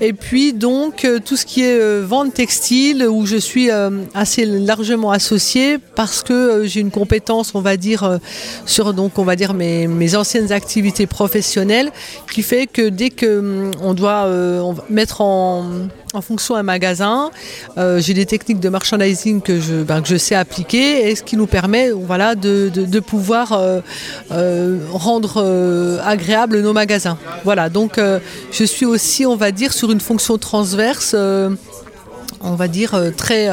Et 0.01 0.13
puis 0.13 0.53
donc 0.53 1.05
euh, 1.05 1.19
tout 1.23 1.37
ce 1.37 1.45
qui 1.45 1.63
est 1.63 1.79
euh, 1.79 2.03
vente 2.05 2.33
textile 2.33 3.07
où 3.07 3.25
je 3.25 3.37
suis 3.37 3.69
euh, 3.69 3.89
assez 4.13 4.45
largement 4.45 5.11
associée 5.11 5.77
parce 5.95 6.23
que 6.23 6.63
j'ai 6.65 6.79
une 6.79 6.91
compétence, 6.91 7.53
on 7.55 7.61
va 7.61 7.77
dire, 7.77 8.19
sur 8.65 8.93
donc 8.93 9.19
on 9.19 9.23
va 9.23 9.35
dire 9.35 9.53
mes, 9.53 9.87
mes, 9.87 10.15
anciennes 10.15 10.51
activités 10.51 11.07
professionnelles 11.07 11.91
qui 12.31 12.41
fait 12.41 12.67
que 12.67 12.89
dès 12.89 13.09
que 13.11 13.39
hum, 13.39 13.71
on 13.81 13.93
doit 13.93 14.27
mettre 14.89 15.21
en 15.21 15.63
en 16.13 16.22
fonction 16.22 16.55
d'un 16.55 16.63
magasin. 16.63 17.32
Euh, 17.77 18.00
j'ai 18.00 18.13
des 18.13 18.25
techniques 18.25 18.60
de 18.60 18.70
merchandising 18.70 19.41
que 19.41 19.60
je, 19.60 19.84
ben, 19.84 20.01
que 20.01 20.08
je 20.08 20.15
sais 20.15 20.36
appliquer 20.36 21.10
et 21.10 21.15
ce 21.15 21.24
qui 21.24 21.38
nous 21.38 21.48
permet 21.48 21.89
voilà, 21.91 22.36
de, 22.36 22.70
de, 22.70 23.00
pouvoir 23.00 23.53
euh, 23.53 23.82
euh, 24.32 24.79
rendre 24.91 26.00
agréable 26.03 26.62
nos 26.62 26.74
magasins. 26.74 27.17
Voilà, 27.43 27.70
donc 27.70 28.00
je 28.51 28.63
suis 28.63 28.86
aussi, 28.86 29.25
on 29.25 29.36
va 29.36 29.51
dire, 29.51 29.74
sur 29.74 29.91
une 29.91 30.00
fonction 30.00 30.38
transverse, 30.38 31.15
on 31.15 32.55
va 32.55 32.67
dire, 32.67 32.96
très 33.17 33.50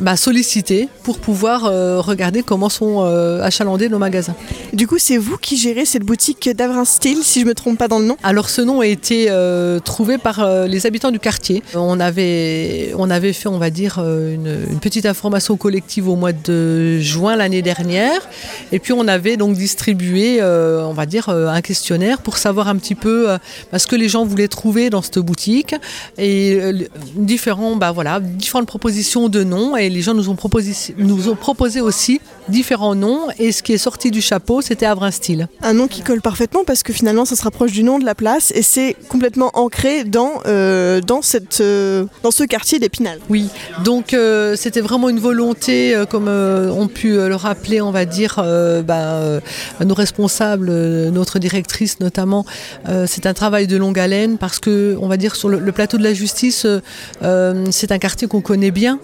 bah, 0.00 0.16
sollicité 0.16 0.88
pour 1.02 1.18
pouvoir 1.18 1.64
euh, 1.64 2.00
regarder 2.00 2.42
comment 2.42 2.68
sont 2.68 2.98
euh, 3.00 3.42
achalandés 3.42 3.88
nos 3.88 3.98
magasins. 3.98 4.34
Du 4.74 4.86
coup, 4.86 4.98
c'est 4.98 5.16
vous 5.16 5.38
qui 5.38 5.56
gérez 5.56 5.86
cette 5.86 6.02
boutique 6.02 6.50
d'Avrin 6.54 6.84
Style, 6.84 7.18
si 7.22 7.40
je 7.40 7.44
ne 7.44 7.50
me 7.50 7.54
trompe 7.54 7.78
pas 7.78 7.88
dans 7.88 7.98
le 7.98 8.04
nom? 8.04 8.16
Alors, 8.22 8.50
ce 8.50 8.60
nom 8.60 8.80
a 8.80 8.86
été 8.86 9.26
euh, 9.30 9.80
trouvé 9.80 10.18
par 10.18 10.46
les 10.66 10.86
habitants 10.86 11.10
du 11.10 11.18
quartier. 11.18 11.62
On 11.74 12.00
avait, 12.00 12.92
on 12.98 13.08
avait 13.08 13.32
fait, 13.32 13.48
on 13.48 13.58
va 13.58 13.70
dire, 13.70 13.98
une, 13.98 14.66
une, 14.70 14.78
petite 14.78 15.06
information 15.06 15.56
collective 15.56 16.08
au 16.08 16.16
mois 16.16 16.32
de 16.32 16.98
juin 17.00 17.36
l'année 17.36 17.62
dernière. 17.62 18.28
Et 18.72 18.78
puis, 18.78 18.92
on 18.92 19.08
avait 19.08 19.36
donc 19.36 19.56
distribué, 19.56 20.42
on 20.42 20.92
va 20.92 21.06
dire, 21.06 21.28
un 21.28 21.60
questionnaire 21.62 22.20
pour 22.20 22.36
savoir 22.36 22.68
un 22.68 22.76
petit 22.76 22.94
peu 22.94 23.28
ce 23.76 23.86
que 23.86 23.96
les 23.96 24.08
gens 24.08 24.24
voulaient 24.24 24.48
trouver 24.48 24.90
dans 24.90 25.02
cette 25.02 25.18
boutique 25.18 25.74
et 26.18 26.60
différents, 27.14 27.76
bah, 27.76 27.92
voilà, 27.92 28.20
différentes 28.20 28.66
propositions 28.66 29.28
de 29.28 29.44
noms 29.44 29.77
et 29.80 29.90
les 29.90 30.02
gens 30.02 30.14
nous 30.14 30.28
ont 30.28 30.34
proposé, 30.34 30.72
nous 30.98 31.28
ont 31.28 31.34
proposé 31.34 31.80
aussi 31.80 32.20
différents 32.48 32.94
noms 32.94 33.28
et 33.38 33.52
ce 33.52 33.62
qui 33.62 33.72
est 33.72 33.78
sorti 33.78 34.10
du 34.10 34.20
chapeau 34.20 34.60
c'était 34.62 34.86
Avrin 34.86 35.10
Style. 35.10 35.48
Un 35.62 35.74
nom 35.74 35.86
qui 35.86 36.02
colle 36.02 36.20
parfaitement 36.20 36.64
parce 36.64 36.82
que 36.82 36.92
finalement 36.92 37.24
ça 37.24 37.36
se 37.36 37.42
rapproche 37.42 37.72
du 37.72 37.82
nom 37.82 37.98
de 37.98 38.04
la 38.04 38.14
place 38.14 38.52
et 38.54 38.62
c'est 38.62 38.96
complètement 39.08 39.50
ancré 39.54 40.04
dans, 40.04 40.40
euh, 40.46 41.00
dans, 41.00 41.22
cette, 41.22 41.60
euh, 41.60 42.04
dans 42.22 42.30
ce 42.30 42.44
quartier 42.44 42.78
d'Épinal. 42.78 43.18
Oui, 43.28 43.48
donc 43.84 44.14
euh, 44.14 44.56
c'était 44.56 44.80
vraiment 44.80 45.08
une 45.08 45.20
volonté 45.20 45.94
comme 46.10 46.28
ont 46.28 46.88
pu 46.88 47.14
le 47.14 47.34
rappeler 47.34 47.80
on 47.80 47.90
va 47.90 48.04
dire 48.04 48.42
bah, 48.84 49.40
nos 49.84 49.94
responsables, 49.94 50.70
notre 51.10 51.38
directrice 51.38 52.00
notamment, 52.00 52.44
c'est 53.06 53.26
un 53.26 53.34
travail 53.34 53.66
de 53.66 53.76
longue 53.76 53.98
haleine 53.98 54.38
parce 54.38 54.58
que 54.58 54.96
on 55.00 55.08
va 55.08 55.16
dire 55.16 55.36
sur 55.36 55.48
le 55.48 55.72
plateau 55.72 55.98
de 55.98 56.04
la 56.04 56.14
justice 56.14 56.66
c'est 57.70 57.92
un 57.92 57.98
quartier 57.98 58.28
qu'on 58.28 58.40
connaît 58.40 58.70
bien 58.70 58.98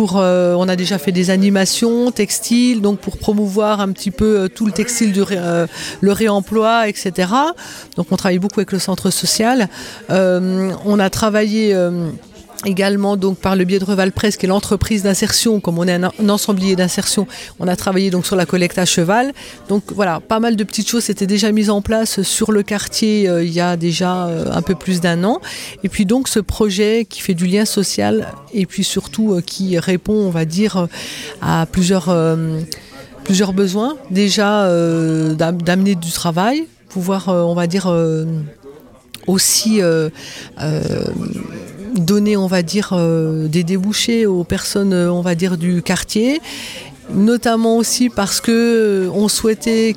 euh, 0.00 0.54
on 0.54 0.68
a 0.68 0.76
déjà 0.76 0.98
fait 0.98 1.12
des 1.12 1.30
animations 1.30 2.10
textiles, 2.10 2.80
donc 2.80 2.98
pour 3.00 3.16
promouvoir 3.16 3.80
un 3.80 3.92
petit 3.92 4.10
peu 4.10 4.40
euh, 4.40 4.48
tout 4.48 4.66
le 4.66 4.72
textile, 4.72 5.12
euh, 5.30 5.66
le 6.00 6.12
réemploi, 6.12 6.88
etc. 6.88 7.32
Donc 7.96 8.06
on 8.10 8.16
travaille 8.16 8.38
beaucoup 8.38 8.60
avec 8.60 8.72
le 8.72 8.78
centre 8.78 9.10
social. 9.10 9.68
on 10.08 10.98
a 10.98 11.10
travaillé 11.10 11.74
Également, 12.66 13.16
donc, 13.16 13.38
par 13.38 13.56
le 13.56 13.64
biais 13.64 13.78
de 13.78 13.84
Reval 13.84 14.12
Presse, 14.12 14.36
qui 14.36 14.44
est 14.44 14.48
l'entreprise 14.48 15.02
d'insertion, 15.02 15.60
comme 15.60 15.78
on 15.78 15.88
est 15.88 15.94
un, 15.94 16.28
ensemblier 16.28 16.76
d'insertion, 16.76 17.26
on 17.58 17.66
a 17.66 17.74
travaillé 17.74 18.10
donc 18.10 18.26
sur 18.26 18.36
la 18.36 18.44
collecte 18.44 18.76
à 18.76 18.84
cheval. 18.84 19.32
Donc 19.68 19.84
voilà, 19.94 20.20
pas 20.20 20.40
mal 20.40 20.56
de 20.56 20.64
petites 20.64 20.88
choses 20.88 21.08
étaient 21.08 21.26
déjà 21.26 21.52
mises 21.52 21.70
en 21.70 21.80
place 21.80 22.20
sur 22.20 22.52
le 22.52 22.62
quartier 22.62 23.28
euh, 23.28 23.42
il 23.42 23.50
y 23.50 23.60
a 23.60 23.78
déjà 23.78 24.26
euh, 24.26 24.44
un 24.52 24.60
peu 24.60 24.74
plus 24.74 25.00
d'un 25.00 25.24
an. 25.24 25.40
Et 25.84 25.88
puis 25.88 26.04
donc 26.04 26.28
ce 26.28 26.38
projet 26.38 27.06
qui 27.08 27.22
fait 27.22 27.32
du 27.32 27.46
lien 27.46 27.64
social 27.64 28.28
et 28.52 28.66
puis 28.66 28.84
surtout 28.84 29.32
euh, 29.32 29.40
qui 29.40 29.78
répond, 29.78 30.12
on 30.12 30.30
va 30.30 30.44
dire, 30.44 30.86
à 31.40 31.64
plusieurs, 31.64 32.14
plusieurs 33.24 33.54
besoins. 33.54 33.96
Déjà 34.10 34.68
d'amener 35.34 35.94
du 35.94 36.10
travail, 36.10 36.66
pouvoir, 36.90 37.28
on 37.28 37.54
va 37.54 37.66
dire, 37.66 37.92
aussi 39.26 39.80
donner, 41.94 42.36
on 42.36 42.46
va 42.46 42.62
dire, 42.62 42.90
euh, 42.92 43.48
des 43.48 43.64
débouchés 43.64 44.26
aux 44.26 44.44
personnes, 44.44 44.92
euh, 44.92 45.12
on 45.12 45.20
va 45.20 45.34
dire, 45.34 45.56
du 45.56 45.82
quartier 45.82 46.40
notamment 47.12 47.76
aussi 47.76 48.08
parce 48.08 48.40
que 48.40 48.52
euh, 48.52 49.10
on 49.12 49.26
souhaitait 49.26 49.96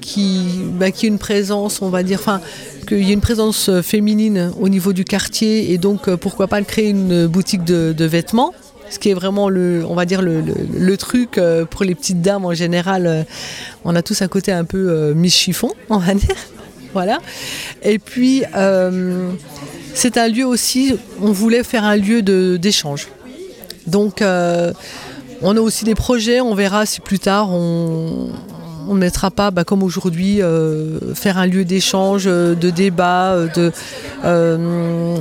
bah, 0.74 0.90
qu'il 0.90 1.04
y 1.04 1.06
ait 1.06 1.08
une 1.08 1.20
présence, 1.20 1.84
on 1.84 1.90
va 1.90 2.02
dire, 2.02 2.18
enfin, 2.20 2.42
qu'il 2.88 3.04
y 3.04 3.12
ait 3.12 3.14
une 3.14 3.22
présence 3.22 3.70
féminine 3.84 4.52
au 4.60 4.68
niveau 4.68 4.94
du 4.94 5.04
quartier 5.04 5.72
et 5.72 5.78
donc 5.78 6.10
pourquoi 6.16 6.48
pas 6.48 6.60
créer 6.64 6.90
une 6.90 7.28
boutique 7.28 7.64
de, 7.64 8.06
vêtements. 8.06 8.52
Ce 8.90 8.98
qui 8.98 9.10
est 9.10 9.14
vraiment 9.14 9.48
le, 9.48 9.86
on 9.88 9.94
va 9.94 10.06
dire 10.06 10.24
le, 10.24 10.98
truc 10.98 11.40
pour 11.70 11.84
les 11.84 11.94
petites 11.94 12.24
dames 12.24 12.46
en 12.46 12.56
général. 12.56 13.28
On 13.86 13.96
a 13.96 14.02
tous 14.02 14.24
un 14.24 14.28
côté 14.28 14.52
un 14.52 14.66
peu 14.66 15.14
mi-chiffon, 15.14 15.70
on 15.90 15.98
va 15.98 16.16
dire. 16.16 16.36
Voilà. 16.94 17.20
Et 17.82 17.98
puis, 17.98 18.44
c'est 19.94 20.18
un 20.18 20.28
lieu 20.28 20.46
aussi, 20.46 20.96
on 21.22 21.32
voulait 21.32 21.64
faire 21.64 21.84
un 21.84 21.96
lieu 21.96 22.22
d'échange. 22.58 23.08
Donc, 23.88 24.22
euh, 24.22 24.74
on 25.42 25.56
a 25.58 25.60
aussi 25.60 25.86
des 25.86 25.96
projets, 25.96 26.42
on 26.42 26.56
verra 26.56 26.86
si 26.86 27.02
plus 27.02 27.20
tard 27.20 27.52
on 27.52 28.30
ne 28.88 29.00
mettra 29.00 29.32
pas, 29.32 29.52
bah, 29.52 29.64
comme 29.64 29.84
aujourd'hui, 29.84 30.42
euh, 30.42 31.14
faire 31.16 31.38
un 31.38 31.46
lieu 31.46 31.64
d'échange, 31.66 32.24
euh, 32.28 32.56
de 32.56 32.70
débat, 32.70 33.38
de 33.56 33.72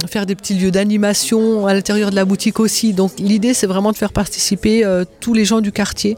faire 0.09 0.27
des 0.27 0.35
petits 0.35 0.55
lieux 0.55 0.71
d'animation 0.71 1.67
à 1.67 1.75
l'intérieur 1.75 2.11
de 2.11 2.17
la 2.17 2.25
boutique 2.25 2.61
aussi. 2.61 2.93
Donc 2.93 3.13
l'idée, 3.19 3.55
c'est 3.55 3.67
vraiment 3.67 3.93
de 3.93 3.97
faire 3.97 4.13
participer 4.13 4.85
tous 5.21 5.35
les 5.35 5.45
gens 5.45 5.61
du 5.61 5.73
quartier, 5.73 6.17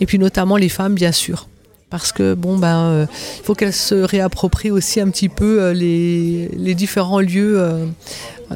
et 0.00 0.06
puis 0.06 0.18
notamment 0.18 0.56
les 0.56 0.68
femmes, 0.68 0.94
bien 0.94 1.12
sûr 1.12 1.46
parce 1.92 2.10
que 2.10 2.32
bon 2.32 2.56
ben 2.56 2.78
euh, 2.78 3.06
il 3.38 3.44
faut 3.44 3.54
qu'elle 3.54 3.74
se 3.74 3.94
réapproprie 3.94 4.70
aussi 4.70 4.98
un 4.98 5.10
petit 5.10 5.28
peu 5.28 5.60
euh, 5.60 5.74
les, 5.74 6.74
différents 6.74 7.20
lieux 7.20 7.58
euh, 7.58 7.84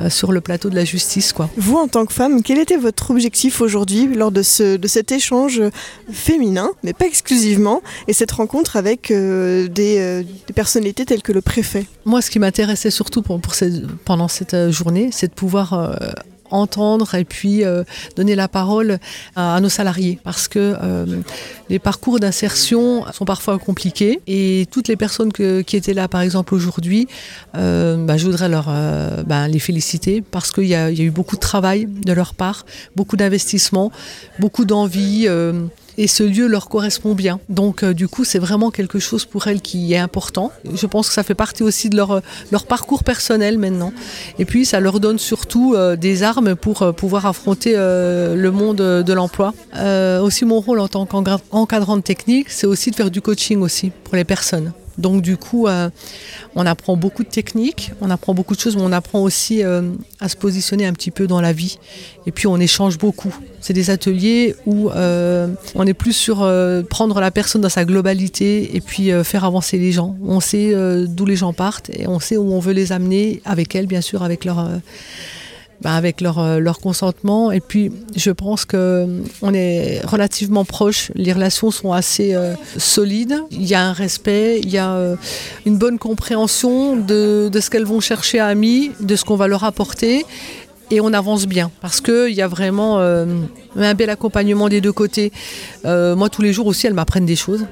sur 0.09 0.33
le 0.33 0.41
plateau 0.41 0.71
de 0.71 0.75
la 0.75 0.87
justice 0.87 1.35
quoi. 1.35 1.51
Vous 1.59 1.77
en 1.77 1.87
tant 1.87 2.07
que 2.07 2.15
femme, 2.15 2.43
quel 2.43 2.59
était 2.59 2.79
votre 2.79 3.11
objectif 3.11 3.61
aujourd'hui 3.61 4.07
lors 4.07 4.33
de, 4.33 4.43
ce, 4.43 4.77
de 4.77 4.89
cet 4.89 5.13
échange 5.13 5.61
féminin, 6.11 6.71
mais 6.83 6.95
pas 6.95 7.05
exclusivement, 7.05 7.83
et 8.09 8.15
cette 8.15 8.33
rencontre 8.33 8.77
avec 8.77 9.13
des, 9.13 10.27
personnalités 10.55 11.05
telles 11.05 11.23
que 11.23 11.33
le 11.33 11.43
préfet? 11.43 11.87
Moi 12.07 12.23
ce 12.23 12.31
qui 12.31 12.39
m'intéressait 12.39 12.91
surtout 12.91 13.21
pour, 13.21 13.39
pendant 14.07 14.29
cette 14.29 14.71
journée, 14.71 15.11
c'est 15.13 15.29
de 15.29 15.35
pouvoir 15.35 15.99
entendre 16.51 17.15
et 17.15 17.25
puis 17.25 17.65
euh, 17.65 17.85
donner 18.17 18.35
la 18.35 18.49
parole 18.49 18.99
à, 19.35 19.61
nos 19.61 19.69
salariés. 19.69 20.19
Parce 20.25 20.49
que 20.49 20.77
euh, 20.83 21.21
les 21.69 21.79
parcours 21.79 22.21
d'insertion 22.21 23.05
sont 23.13 23.25
parfois 23.25 23.59
compliqués 23.59 24.21
et 24.27 24.67
toutes 24.71 24.89
les 24.89 24.97
personnes 24.97 25.33
qui 25.33 25.77
étaient 25.77 25.95
là 25.95 26.09
par 26.09 26.21
exemple 26.21 26.55
aujourd'hui, 26.55 27.09
euh, 27.57 27.97
bah, 27.97 28.17
je 28.17 28.27
voudrais 28.27 28.49
leur 28.49 28.73
bah, 29.27 29.49
les 29.49 29.59
féliciter 29.59 30.23
parce 30.23 30.53
qu'il 30.53 30.65
y, 30.65 30.69
y, 30.69 30.75
a 30.75 30.91
eu 30.91 31.11
beaucoup 31.11 31.37
de 31.37 31.41
travail 31.41 31.87
de 31.87 32.13
leur 32.13 32.35
part, 32.35 32.67
beaucoup 32.95 33.17
d'investissement, 33.17 33.91
beaucoup 34.39 34.65
d'envie 34.65 35.29
et 35.99 36.07
ce 36.07 36.23
lieu 36.23 36.47
leur 36.47 36.69
correspond 36.69 37.15
bien. 37.15 37.41
Donc 37.49 37.83
euh, 37.83 37.95
du 37.95 38.09
coup, 38.09 38.25
c'est 38.25 38.39
vraiment 38.39 38.71
quelque 38.71 38.99
chose 38.99 39.25
pour 39.25 39.47
elles 39.47 39.61
qui 39.61 39.93
est 39.93 39.99
important. 39.99 40.53
Je 40.75 40.87
pense 40.87 41.09
que 41.09 41.15
ça 41.15 41.23
fait 41.23 41.35
partie 41.35 41.63
aussi 41.63 41.91
de 41.91 41.97
leur, 41.97 42.11
euh, 42.13 42.21
leur 42.53 42.67
parcours 42.67 43.05
personnel 43.05 43.59
maintenant. 43.59 43.93
Et 44.39 44.45
puis, 44.45 44.65
ça 44.65 44.81
leur 44.81 45.01
donne 45.01 45.19
surtout 45.19 45.75
euh, 45.75 45.97
des 45.97 46.23
armes 46.23 46.55
pour 46.55 46.95
pouvoir 46.95 47.27
affronter 47.27 47.75
le 47.77 48.51
monde 48.51 48.77
de 48.77 49.13
l'emploi. 49.13 49.55
aussi, 50.23 50.45
mon 50.45 50.61
rôle 50.61 50.81
en 50.81 50.89
tant 50.89 51.07
qu'encadrante 51.07 52.05
technique, 52.05 52.51
c'est 52.51 52.67
aussi 52.67 52.91
de 52.91 52.97
faire 52.97 53.11
du 53.11 53.21
coaching 53.21 53.61
aussi 53.61 53.91
pour 54.05 54.17
les 54.17 54.25
personnes. 54.25 54.73
Donc 54.99 55.23
du 55.23 55.37
coup, 55.37 55.67
euh, 55.67 55.91
on 56.55 56.65
apprend 56.67 56.97
beaucoup 56.97 57.23
de 57.23 57.29
techniques, 57.29 57.93
on 58.01 58.11
apprend 58.11 58.35
beaucoup 58.35 58.55
de 58.55 58.61
choses, 58.61 58.77
mais 58.77 58.83
on 58.83 58.93
apprend 58.93 59.21
aussi 59.21 59.63
euh, 59.63 59.83
à 60.21 60.29
se 60.29 60.37
positionner 60.37 60.87
un 60.87 60.93
petit 60.93 61.11
peu 61.11 61.27
dans 61.27 61.41
la 61.41 61.53
vie. 61.53 61.79
Et 62.27 62.33
puis 62.33 62.47
on 62.47 62.59
échange 62.59 62.99
beaucoup. 62.99 63.35
C'est 63.61 63.73
des 63.73 63.91
ateliers 63.91 64.55
où 64.65 64.91
euh, 64.91 65.49
on 65.75 65.87
est 65.87 65.95
plus 65.95 66.13
sur 66.13 66.49
prendre 66.89 67.21
la 67.21 67.31
personne 67.31 67.61
dans 67.61 67.69
sa 67.69 67.85
globalité 67.85 68.77
et 68.77 68.81
puis 68.81 69.11
faire 69.25 69.45
avancer 69.45 69.79
les 69.79 69.93
gens. 69.93 70.17
On 70.25 70.41
sait 70.41 70.75
d'où 71.07 71.27
les 71.27 71.37
gens 71.37 71.53
partent 71.53 71.91
et 71.91 72.07
on 72.09 72.21
sait 72.21 72.37
où 72.37 72.53
on 72.53 72.61
veut 72.61 72.73
les 72.73 72.93
amener 72.93 73.43
avec 73.45 73.75
elles, 73.75 73.87
bien 73.87 74.01
sûr, 74.01 74.23
avec 74.23 74.45
leur 74.45 74.69
bah, 75.83 75.95
avec 75.95 76.21
leur, 76.21 76.39
euh, 76.39 76.59
leur, 76.59 76.81
consentement. 76.81 77.53
Et 77.53 77.61
puis, 77.61 77.93
je 78.15 78.31
pense 78.31 78.65
qu'on 78.65 78.77
euh, 78.79 79.53
est 79.53 80.01
relativement 80.05 80.65
proches. 80.65 81.13
Les 81.15 81.33
relations 81.33 81.71
sont 81.71 81.93
assez 81.93 82.35
euh, 82.35 82.55
solides. 82.79 83.43
Il 83.51 83.65
y 83.65 83.75
a 83.75 83.83
un 83.83 83.93
respect, 83.93 84.61
il 84.63 84.71
y 84.71 84.79
a 84.79 85.17
une 85.67 85.77
bonne 85.77 85.99
compréhension 85.99 86.97
de, 86.97 87.51
ce 87.53 87.71
qu'elles 87.71 87.85
vont 87.85 88.01
chercher 88.01 88.39
à 88.39 88.47
Ami, 88.47 88.93
de 89.01 89.17
ce 89.17 89.25
qu'on 89.25 89.37
va 89.37 89.49
leur 89.49 89.65
apporter. 89.65 90.25
Et 90.91 91.01
on 91.01 91.13
avance 91.13 91.47
bien 91.47 91.71
parce 91.81 92.01
qu'il 92.01 92.33
y 92.33 92.43
a 92.43 92.49
vraiment 92.49 93.01
un 93.01 93.95
bel 93.95 94.09
accompagnement 94.09 94.69
des 94.69 94.81
deux 94.81 94.93
côtés. 94.93 95.33
moi, 95.85 96.29
tous 96.31 96.43
les 96.43 96.53
jours 96.53 96.67
aussi, 96.67 96.87
elles 96.87 96.95
m'apprennent 96.95 97.27
des 97.27 97.37
choses. 97.37 97.67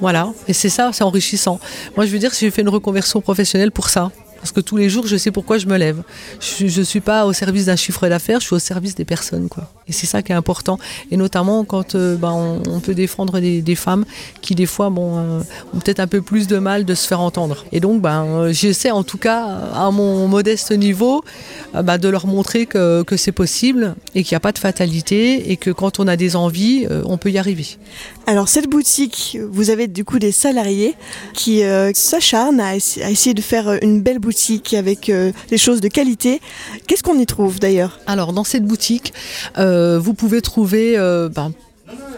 Voilà. 0.00 0.32
Et 0.48 0.52
c'est 0.52 0.68
ça, 0.68 0.90
c'est 0.92 1.04
enrichissant. 1.04 1.60
Moi, 1.96 2.06
je 2.06 2.10
veux 2.10 2.18
dire, 2.18 2.32
j'ai 2.38 2.50
fait 2.50 2.62
une 2.62 2.68
reconversion 2.68 3.20
professionnelle 3.20 3.70
pour 3.70 3.88
ça, 3.88 4.10
parce 4.44 4.52
que 4.52 4.60
tous 4.60 4.76
les 4.76 4.90
jours, 4.90 5.06
je 5.06 5.16
sais 5.16 5.30
pourquoi 5.30 5.56
je 5.56 5.66
me 5.66 5.78
lève. 5.78 6.02
Je 6.38 6.64
ne 6.66 6.84
suis 6.84 7.00
pas 7.00 7.24
au 7.24 7.32
service 7.32 7.64
d'un 7.64 7.76
chiffre 7.76 8.06
d'affaires, 8.08 8.40
je 8.40 8.44
suis 8.44 8.54
au 8.54 8.58
service 8.58 8.94
des 8.94 9.06
personnes. 9.06 9.48
Quoi. 9.48 9.70
Et 9.88 9.92
c'est 9.92 10.04
ça 10.04 10.20
qui 10.20 10.32
est 10.32 10.34
important. 10.34 10.78
Et 11.10 11.16
notamment 11.16 11.64
quand 11.64 11.94
euh, 11.94 12.14
ben, 12.16 12.60
on, 12.68 12.80
peut 12.80 12.92
défendre 12.92 13.40
des, 13.40 13.74
femmes 13.74 14.04
qui, 14.42 14.54
des 14.54 14.66
fois, 14.66 14.90
bon, 14.90 15.16
euh, 15.16 15.40
ont 15.72 15.78
peut-être 15.78 16.00
un 16.00 16.06
peu 16.06 16.20
plus 16.20 16.46
de 16.46 16.58
mal 16.58 16.84
de 16.84 16.94
se 16.94 17.08
faire 17.08 17.22
entendre. 17.22 17.64
Et 17.72 17.80
donc, 17.80 18.04
euh, 18.04 18.52
j'essaie, 18.52 18.90
en 18.90 19.02
tout 19.02 19.16
cas, 19.16 19.46
à 19.72 19.90
mon 19.90 20.28
modeste 20.28 20.72
niveau, 20.72 21.24
ben, 21.72 21.96
de 21.96 22.08
leur 22.10 22.26
montrer 22.26 22.66
que, 22.66 23.02
que 23.02 23.16
c'est 23.16 23.32
possible 23.32 23.94
et 24.14 24.24
qu'il 24.24 24.34
n'y 24.34 24.36
a 24.36 24.40
pas 24.40 24.52
de 24.52 24.58
fatalité 24.58 25.52
et 25.52 25.56
que 25.56 25.70
quand 25.70 26.00
on 26.00 26.06
a 26.06 26.16
des 26.16 26.36
envies, 26.36 26.86
on 27.06 27.16
peut 27.16 27.30
y 27.30 27.38
arriver. 27.38 27.78
Alors, 28.26 28.48
cette 28.48 28.68
boutique, 28.68 29.38
vous 29.50 29.70
avez 29.70 29.86
du 29.88 30.04
coup 30.04 30.18
des 30.18 30.32
salariés 30.32 30.96
qui 31.32 31.62
s'acharnent 31.94 32.60
à, 32.60 32.76
essayer 32.76 33.32
de 33.32 33.40
faire 33.40 33.78
une 33.80 34.02
belle 34.02 34.18
boutique 34.18 34.33
avec 34.72 35.08
euh, 35.08 35.32
des 35.48 35.58
choses 35.58 35.80
de 35.80 35.88
qualité. 35.88 36.40
Qu'est-ce 36.86 37.02
qu'on 37.02 37.18
y 37.18 37.26
trouve 37.26 37.58
d'ailleurs? 37.60 38.00
Alors 38.06 38.32
dans 38.32 38.44
cette 38.44 38.64
boutique, 38.64 39.12
euh, 39.58 39.98
vous 39.98 40.14
pouvez 40.14 40.40
trouver 40.40 40.98
euh, 40.98 41.28
ben, 41.28 41.52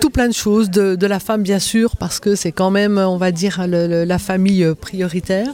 tout 0.01 0.11
plein 0.11 0.29
de 0.29 0.35
choses, 0.35 0.71
de, 0.71 1.07
la 1.07 1.21
femme 1.21 1.43
bien 1.43 1.59
sûr, 1.59 1.97
parce 1.97 2.21
que 2.21 2.35
c'est 2.35 2.53
quand 2.53 2.71
même, 2.71 2.99
on 2.99 3.17
va 3.17 3.33
dire, 3.33 3.67
la 3.67 4.19
famille 4.19 4.65
prioritaire. 4.81 5.49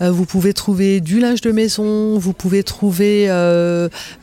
vous 0.00 0.26
pouvez 0.26 0.52
trouver 0.52 1.00
du 1.00 1.18
linge 1.18 1.40
de 1.40 1.50
maison, 1.50 2.18
vous 2.18 2.34
pouvez 2.34 2.62
trouver 2.62 3.26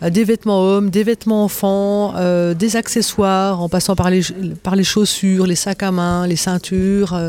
des 0.02 0.24
vêtements 0.24 0.62
hommes, 0.62 0.90
des 0.92 1.04
vêtements 1.04 1.44
enfants, 1.44 2.14
des 2.54 2.76
accessoires, 2.76 3.62
en 3.62 3.68
passant 3.68 3.96
par 3.96 4.12
les, 4.12 4.22
par 4.62 4.76
les 4.76 4.84
chaussures, 4.84 5.48
les 5.48 5.56
sacs 5.56 5.84
à 5.84 5.92
main, 5.92 6.28
les 6.28 6.38
ceintures. 6.38 7.20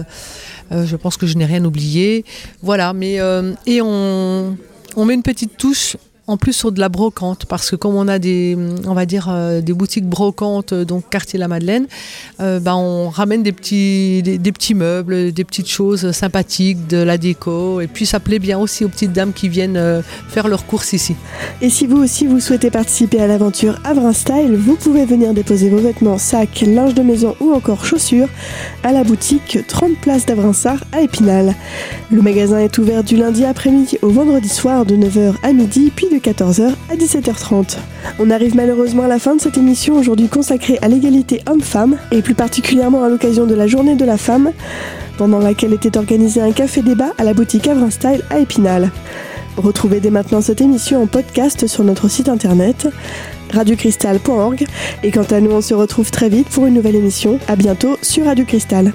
Euh, 0.73 0.87
je 0.87 0.97
pense 0.97 1.17
que 1.17 1.27
je 1.27 1.37
n'ai 1.37 1.45
rien 1.45 1.65
oublié. 1.65 2.25
Voilà, 2.63 2.93
mais 2.93 3.21
euh, 3.21 3.53
et 3.67 3.81
on, 3.83 4.57
on 4.97 5.05
met 5.05 5.15
une 5.15 5.23
petite 5.23 5.57
touche 5.57 5.97
en 6.27 6.37
plus 6.37 6.53
sur 6.53 6.73
de 6.73 6.81
la 6.81 6.89
brocante 6.89 7.47
parce 7.47 7.71
que 7.71 7.77
comme 7.77 7.95
on 7.95 8.09
a 8.09 8.19
des 8.19 8.57
on 8.87 8.95
va 8.95 9.07
dire 9.07 9.29
euh, 9.31 9.61
des 9.61 9.73
boutiques 9.73 10.07
brocantes 10.07 10.75
donc 10.75 11.09
quartier 11.09 11.39
la 11.39 11.49
Madeleine 11.49 11.87
bah, 12.39 12.77
on 12.77 13.09
ramène 13.09 13.43
des 13.43 13.53
petits 13.53 14.23
des, 14.23 14.53
petits 14.53 14.75
meubles 14.75 15.33
des 15.33 15.45
petites 15.45 15.69
choses 15.69 16.11
sympathiques 16.13 16.87
de 16.87 16.99
la 16.99 17.19
déco 17.19 17.81
et 17.81 17.87
puis 17.87 18.07
ça 18.07 18.21
plaît 18.21 18.39
bien 18.39 18.59
aussi 18.59 18.85
aux 18.85 18.89
petites 18.89 19.13
dames 19.13 19.33
qui 19.33 19.49
viennent 19.49 20.03
faire 20.29 20.49
leurs 20.49 20.67
courses 20.67 20.93
ici. 20.93 21.15
Et 21.61 21.71
si 21.71 21.87
vous 21.87 21.99
aussi 21.99 22.27
vous 22.27 22.41
souhaitez 22.41 22.71
participer 22.71 23.21
à 23.21 23.27
l'aventure 23.27 23.79
Avrin 23.85 24.13
Style 24.13 24.57
vous 24.57 24.77
pouvez 24.77 25.05
venir 25.05 25.33
déposer 25.35 25.71
vos 25.71 25.79
vêtements 25.79 26.19
sacs 26.19 26.63
linge 26.67 26.95
de 26.95 27.03
maison 27.03 27.35
ou 27.41 27.53
encore 27.53 27.85
chaussures 27.85 28.29
à 28.83 28.93
la 28.93 29.05
boutique 29.05 29.59
30 29.67 29.97
places 30.01 30.27
d'Avrinsart 30.27 30.85
à 30.93 31.01
Épinal. 31.01 31.55
Le 32.11 32.23
magasin 32.23 32.59
est 32.59 32.79
ouvert 32.79 33.05
du 33.05 33.17
lundi 33.17 33.45
après-midi 33.45 33.99
au 34.03 34.09
vendredi 34.09 34.49
soir 34.49 34.85
de 34.85 34.97
9h 34.97 35.35
à 35.43 35.53
midi 35.53 35.93
puis 35.95 36.07
de 36.17 36.21
14h 36.21 36.73
à 36.91 36.97
17h30. 36.97 37.77
On 38.19 38.31
arrive 38.31 38.57
malheureusement 38.57 39.05
à 39.05 39.09
la 39.09 39.19
fin 39.19 39.37
de 39.37 39.41
cette 39.41 39.59
émission 39.59 39.97
aujourd'hui 39.97 40.29
consacrée 40.29 40.79
à 40.81 40.89
l'égalité 40.89 41.43
homme-femme 41.49 41.99
et 42.11 42.23
plus 42.23 42.35
particulièrement 42.35 43.05
à 43.05 43.09
l'occasion 43.09 43.47
de 43.47 43.55
la 43.55 43.67
journée 43.67 43.97
de 43.97 44.05
la 44.05 44.17
femme 44.17 44.53
pendant 45.19 45.39
laquelle 45.39 45.73
était 45.73 45.97
organisé 45.97 46.41
un 46.41 46.53
café 46.53 46.83
débat 46.83 47.13
à 47.19 47.25
la 47.25 47.35
boutique 47.35 47.69
Avrin 47.69 47.91
Style 47.91 48.23
à 48.31 48.39
Épinal. 48.39 48.91
Retrouvez 49.57 50.01
dès 50.01 50.11
maintenant 50.11 50.41
cette 50.41 50.61
émission 50.61 51.03
en 51.03 51.07
podcast 51.07 51.67
sur 51.67 51.85
notre 51.85 52.09
site 52.09 52.29
internet 52.29 52.89
radiocristal.org. 53.53 54.65
Et 55.03 55.11
quant 55.11 55.23
à 55.31 55.41
nous, 55.41 55.53
on 55.53 55.61
se 55.61 55.75
retrouve 55.75 56.11
très 56.11 56.29
vite 56.29 56.49
pour 56.49 56.67
une 56.67 56.75
nouvelle 56.75 56.97
émission. 56.97 57.39
À 57.49 57.57
bientôt 57.57 57.97
sur 58.03 58.25
Radio 58.27 58.45
Cristal. 58.45 58.93